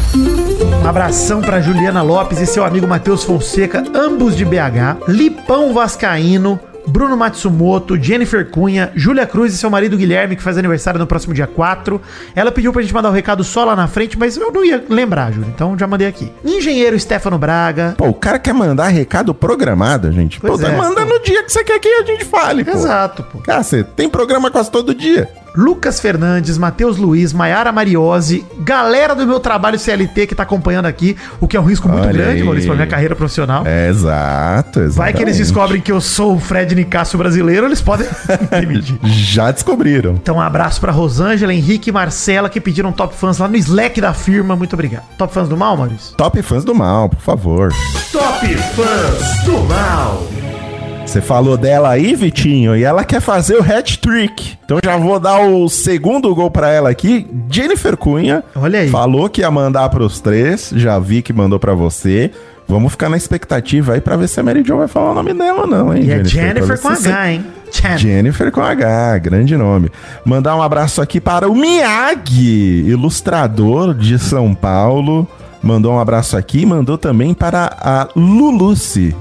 [0.84, 5.08] Um abração pra Juliana Lopes e seu amigo Matheus Fonseca, ambos de BH.
[5.08, 6.60] Lipão Vascaíno.
[6.88, 11.34] Bruno Matsumoto, Jennifer Cunha, Júlia Cruz e seu marido Guilherme, que faz aniversário no próximo
[11.34, 12.02] dia 4.
[12.36, 14.84] Ela pediu pra gente mandar o recado só lá na frente, mas eu não ia
[14.90, 16.32] lembrar, Júlia, então já mandei aqui.
[16.44, 17.96] Engenheiro Stefano Braga.
[17.98, 20.40] Pô, o cara quer mandar recado programado, gente.
[20.40, 21.14] Pois pô, é, manda pô.
[21.14, 22.72] no dia que você quer que a gente fale, pô.
[22.72, 23.40] Exato, pô.
[23.40, 25.30] Cara, você tem programa quase todo dia.
[25.56, 31.16] Lucas Fernandes, Matheus Luiz, Maiara Mariose, galera do meu trabalho CLT que tá acompanhando aqui,
[31.40, 32.44] o que é um risco muito Olha grande, aí.
[32.44, 33.64] Maurício, pra minha carreira profissional.
[33.66, 34.98] É, exato, exato.
[34.98, 38.08] Vai que eles descobrem que eu sou o Fred Nicásio brasileiro, eles podem.
[39.04, 40.14] Já descobriram.
[40.14, 44.00] Então, um abraço pra Rosângela, Henrique e Marcela, que pediram top fãs lá no Slack
[44.02, 44.56] da firma.
[44.56, 45.04] Muito obrigado.
[45.18, 46.16] Top fãs do mal, Maurício?
[46.16, 47.74] Top fãs do mal, por favor.
[48.12, 49.93] Top Fãs do Mal.
[51.14, 54.58] Você falou dela aí, Vitinho, e ela quer fazer o hat-trick.
[54.66, 57.28] Então já vou dar o segundo gol pra ela aqui.
[57.52, 58.44] Jennifer Cunha.
[58.56, 58.90] Olha aí.
[58.90, 60.74] Falou que ia mandar pros três.
[60.76, 62.32] Já vi que mandou pra você.
[62.68, 65.36] Vamos ficar na expectativa aí pra ver se a Mary Jo vai falar o nome
[65.36, 66.02] dela ou não, hein?
[66.04, 67.46] E é Jennifer com H, hein?
[67.72, 67.98] Jen.
[68.00, 69.92] Jennifer com H, grande nome.
[70.26, 75.28] Mandar um abraço aqui para o Miyagi, ilustrador de São Paulo.
[75.62, 79.16] Mandou um abraço aqui, mandou também para a Luluce.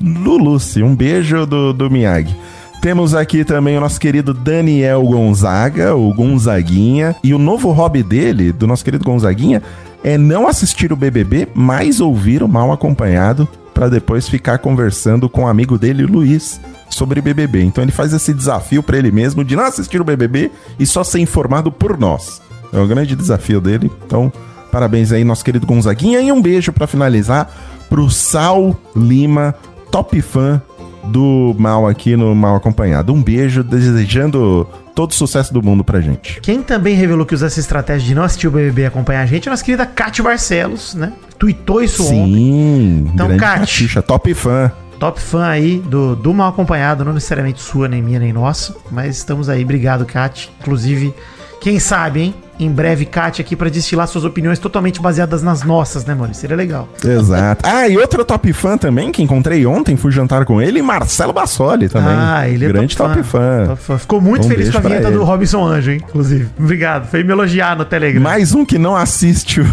[0.00, 2.36] Luluce, um beijo do, do Miyagi.
[2.80, 7.16] Temos aqui também o nosso querido Daniel Gonzaga, o Gonzaguinha.
[7.22, 9.62] E o novo hobby dele, do nosso querido Gonzaguinha,
[10.04, 15.42] é não assistir o BBB, mas ouvir o Mal Acompanhado, para depois ficar conversando com
[15.42, 17.62] o amigo dele, o Luiz, sobre BBB.
[17.62, 21.02] Então ele faz esse desafio para ele mesmo de não assistir o BBB e só
[21.02, 22.40] ser informado por nós.
[22.72, 23.90] É o grande desafio dele.
[24.06, 24.32] Então,
[24.70, 26.20] parabéns aí, nosso querido Gonzaguinha.
[26.20, 27.50] E um beijo para finalizar
[27.88, 29.54] pro Sal Lima,
[29.96, 30.60] top fã
[31.04, 33.14] do Mal aqui no Mal Acompanhado.
[33.14, 36.38] Um beijo, desejando todo o sucesso do mundo pra gente.
[36.42, 39.26] Quem também revelou que usa essa estratégia de não assistir o BBB e acompanhar a
[39.26, 41.14] gente é a nossa querida Cátia Barcelos, né?
[41.38, 42.34] Tweetou isso ontem.
[42.34, 43.60] Sim, Então, grande Kat.
[43.60, 44.70] Catixa, top fã.
[45.00, 48.76] Top fã aí do, do Mal Acompanhado, não necessariamente sua, nem minha, nem nossa.
[48.90, 49.64] Mas estamos aí.
[49.64, 50.52] Obrigado, Kat.
[50.60, 51.14] Inclusive,
[51.60, 52.34] quem sabe, hein?
[52.58, 56.34] Em breve, Kat aqui pra destilar suas opiniões totalmente baseadas nas nossas, né, mano?
[56.34, 56.88] Seria legal.
[57.04, 57.62] Exato.
[57.68, 61.88] Ah, e outro top fã também, que encontrei ontem, fui jantar com ele, Marcelo Bassoli
[61.88, 62.14] também.
[62.16, 63.66] Ah, ele é Grande top, fã.
[63.66, 63.98] Top fã.
[63.98, 66.00] Ficou muito Um feliz com a vinheta do Robinson Anjo, hein?
[66.02, 66.48] Inclusive.
[66.58, 67.08] Obrigado.
[67.08, 68.22] Foi me elogiar no Telegram.
[68.22, 69.66] Mais um que não assiste o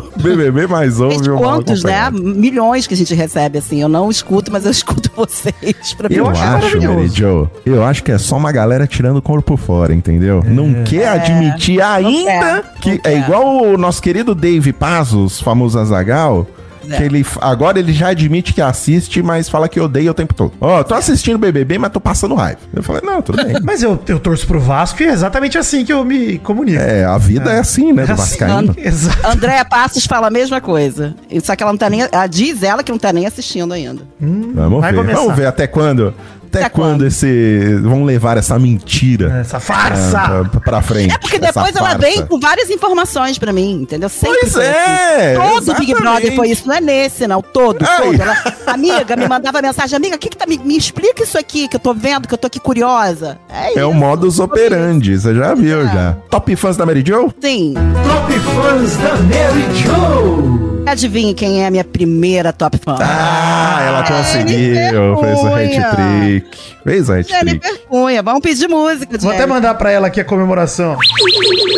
[0.22, 0.66] BBB,
[1.10, 2.10] Gente, o Mal quantos, né?
[2.10, 3.80] Milhões que a gente recebe, assim.
[3.80, 5.94] Eu não escuto, mas eu escuto vocês.
[5.96, 6.80] Pra mim, Eu Eu acho.
[6.80, 10.42] Mary Jo, eu acho que é só uma galera tirando o corpo fora, entendeu?
[10.46, 16.46] Não quer admitir ainda quer, que é igual o nosso querido Dave Pazos, famoso Azagal.
[16.90, 16.96] É.
[16.96, 20.52] Que ele, agora ele já admite que assiste, mas fala que odeia o tempo todo.
[20.60, 22.60] Ó, tô assistindo BBB, mas tô passando raiva.
[22.74, 23.56] Eu falei, não, tudo bem.
[23.62, 26.80] Mas eu, eu torço pro Vasco e é exatamente assim que eu me comunico.
[26.80, 28.74] É, a vida é, assim, né, do É assim, Vascaíno.
[28.78, 29.26] Exato.
[29.26, 31.14] Andréa Passos fala a mesma coisa.
[31.42, 32.02] Só que ela não tá nem.
[32.02, 34.02] Ela diz ela que não tá nem assistindo ainda.
[34.20, 34.98] Vamos Vai ver.
[34.98, 35.20] começar.
[35.20, 36.14] Vamos ver até quando.
[36.52, 37.06] Até, Até quando, quando?
[37.06, 37.76] esse.
[37.82, 40.18] Vão levar essa mentira Essa farsa.
[40.18, 41.14] ah, pra, pra frente.
[41.14, 44.08] É porque depois ela vem com várias informações pra mim, entendeu?
[44.10, 45.40] Sempre Pois foi é, assim.
[45.40, 45.94] Todo Big exatamente.
[46.02, 47.40] Brother foi isso, não é nesse, não.
[47.40, 48.02] Todo, Ai.
[48.02, 48.20] todo.
[48.20, 48.36] Ela,
[48.66, 50.44] amiga, me mandava mensagem, amiga, o que que tá.
[50.46, 53.38] Me, me explica isso aqui, que eu tô vendo, que eu tô aqui curiosa.
[53.48, 55.84] É, É o modus operandi, você já viu É.
[55.86, 56.16] já.
[56.28, 57.32] Top fãs da Mary Jo?
[57.40, 57.74] Sim.
[58.06, 60.71] Top Fãs da Mary Jo.
[60.86, 62.96] Adivinhe quem é a minha primeira top fã.
[63.00, 65.16] Ah, ela Ah, conseguiu.
[65.18, 66.58] Fez o hat-trick.
[66.84, 67.38] Fez o hat-trick.
[67.46, 70.96] Jennifer Cunha, vamos pedir música, Vou até mandar pra ela aqui a comemoração.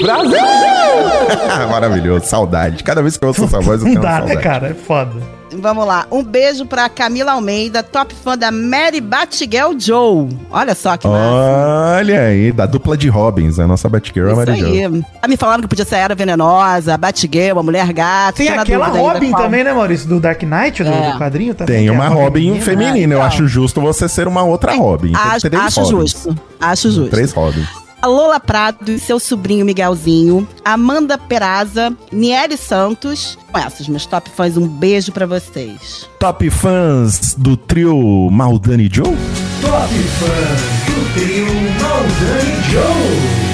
[0.02, 0.38] Brasil!
[1.70, 2.82] Maravilhoso, saudade.
[2.82, 4.34] Cada vez que eu ouço essa voz, eu Não tenho dá, saudade.
[4.36, 4.68] né, cara?
[4.70, 5.12] É foda.
[5.52, 6.06] Vamos lá.
[6.10, 10.28] Um beijo pra Camila Almeida, top fã da Mary Batgirl Joe.
[10.50, 11.96] Olha só que massa.
[11.98, 14.66] Olha aí, da dupla de Robins, a nossa Batgirl é Isso Mary Jo.
[14.66, 15.02] aí.
[15.20, 18.32] Tá me falando que podia ser a Era Venenosa, a Batgirl, a Mulher Gata.
[18.38, 20.08] Tem aquela Robin também, né, Maurício?
[20.08, 21.12] Do Dark Knight, do, É.
[21.12, 21.76] do quadrinho também.
[21.76, 23.14] Tem que é uma a Robin feminina.
[23.14, 23.22] Eu então.
[23.22, 25.12] acho justo você ser uma outra Robin.
[25.12, 25.20] Tem
[25.60, 26.36] Acho, acho justo.
[26.60, 27.10] Acho justo.
[27.10, 27.83] Três Robins.
[28.06, 33.38] Lola Prado e seu sobrinho Miguelzinho, Amanda Peraza, Nieri Santos.
[33.50, 36.08] Com essas, meus top fãs, um beijo pra vocês.
[36.18, 39.16] Top fãs do trio Maldani Joe?
[39.60, 41.46] Top Fãs do trio
[41.80, 43.44] Maldani Joe.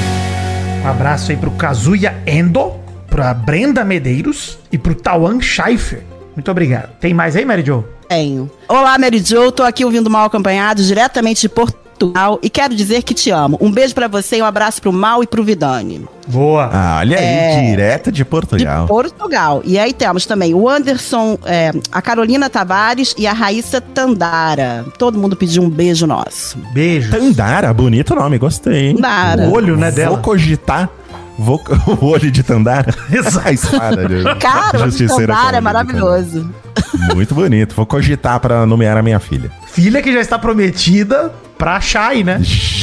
[0.84, 2.72] Um abraço aí pro Kazuya Endo,
[3.08, 6.02] pra Brenda Medeiros e pro Tawan Scheifer.
[6.34, 6.90] Muito obrigado.
[6.98, 7.84] Tem mais aí, Mary Jo?
[8.08, 8.50] Tenho.
[8.66, 11.48] Olá, Mary Jo, tô aqui ouvindo Mal Acompanhado, diretamente de
[12.06, 13.58] Portugal, e quero dizer que te amo.
[13.60, 16.06] Um beijo pra você e um abraço pro Mal e pro Vidani.
[16.26, 16.70] Boa.
[16.72, 17.66] Ah, olha aí, É.
[17.70, 18.86] direto de De Portugal.
[18.86, 19.60] Portugal.
[19.64, 24.84] E aí temos também o Anderson, é, a Carolina Tavares e a Raíssa Tandara.
[24.98, 26.56] Todo mundo pediu um beijo nosso.
[26.72, 27.10] Beijo.
[27.10, 28.88] Tandara, bonito nome, gostei.
[28.88, 28.94] hein?
[28.96, 29.42] Tandara.
[29.48, 30.10] O olho, né, dela.
[30.16, 30.88] Vou cogitar.
[31.38, 31.60] Vou,
[32.00, 32.94] o olho de Tandara.
[33.12, 33.48] Exato.
[33.48, 36.50] A espada de Cara, o Tandara é de maravilhoso.
[37.14, 37.74] Muito bonito.
[37.74, 39.50] Vou cogitar pra nomear a minha filha.
[39.66, 42.40] Filha que já está prometida pra Shai, né?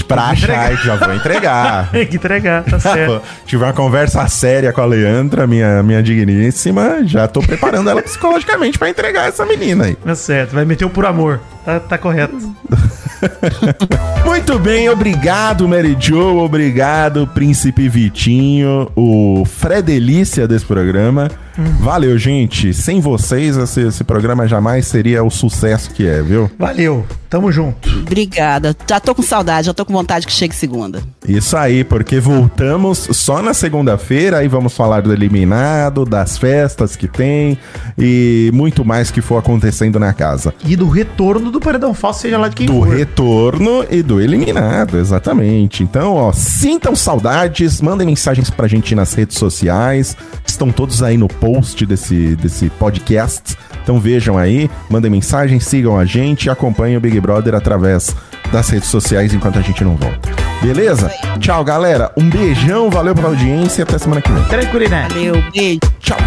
[0.08, 1.90] Pra achar, já vou entregar.
[1.92, 3.24] Tem que entregar, tá certo.
[3.46, 7.00] Tive uma conversa séria com a Leandra, minha, minha digníssima.
[7.04, 9.96] Já tô preparando ela psicologicamente pra entregar essa menina aí.
[9.96, 11.42] Tá certo, vai meter o por amor.
[11.66, 12.38] Tá, tá correto.
[14.24, 16.38] Muito bem, obrigado, Mary Jo.
[16.38, 21.30] Obrigado, Príncipe Vitinho, o Fredelícia desse programa.
[21.80, 22.74] Valeu, gente.
[22.74, 26.50] Sem vocês, esse, esse programa jamais seria o sucesso que é, viu?
[26.58, 27.90] Valeu, tamo junto.
[28.00, 28.76] Obrigada.
[28.88, 31.02] Já tô com saudade, já tô com vontade que chegue segunda.
[31.28, 37.08] Isso aí, porque voltamos só na segunda-feira, aí vamos falar do eliminado, das festas que
[37.08, 37.58] tem
[37.98, 40.54] e muito mais que for acontecendo na casa.
[40.64, 42.88] E do retorno do Paredão Falso, seja lá de quem Do for.
[42.96, 45.84] retorno e do eliminado, exatamente.
[45.84, 50.16] Então, ó, sintam saudades, mandem mensagens pra gente nas redes sociais.
[50.46, 51.47] Estão todos aí no post
[51.86, 53.58] desse, desse podcast.
[53.84, 58.16] Então vejam aí, mandem mensagem, sigam a gente e acompanhem o Big Brother através
[58.52, 60.30] das redes sociais enquanto a gente não volta.
[60.62, 61.12] Beleza?
[61.40, 62.12] Tchau, galera.
[62.18, 64.44] Um beijão, valeu pela audiência e até semana que vem.
[64.46, 65.14] Tranquilidade.
[65.14, 65.80] Valeu, beijo.
[66.00, 66.18] Tchau.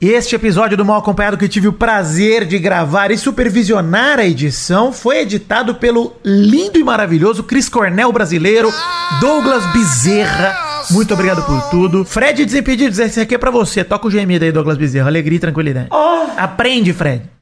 [0.00, 4.24] Este episódio do Mal Acompanhado que eu tive o prazer de gravar e supervisionar a
[4.24, 8.72] edição foi editado pelo lindo e maravilhoso Cris Cornel brasileiro,
[9.20, 10.84] Douglas Bezerra.
[10.92, 12.04] Muito obrigado por tudo.
[12.04, 13.82] Fred Desimpedidos, esse aqui é pra você.
[13.82, 15.08] Toca o gemido aí, Douglas Bezerra.
[15.08, 15.88] Alegria e tranquilidade.
[16.36, 17.37] Aprende, Fred.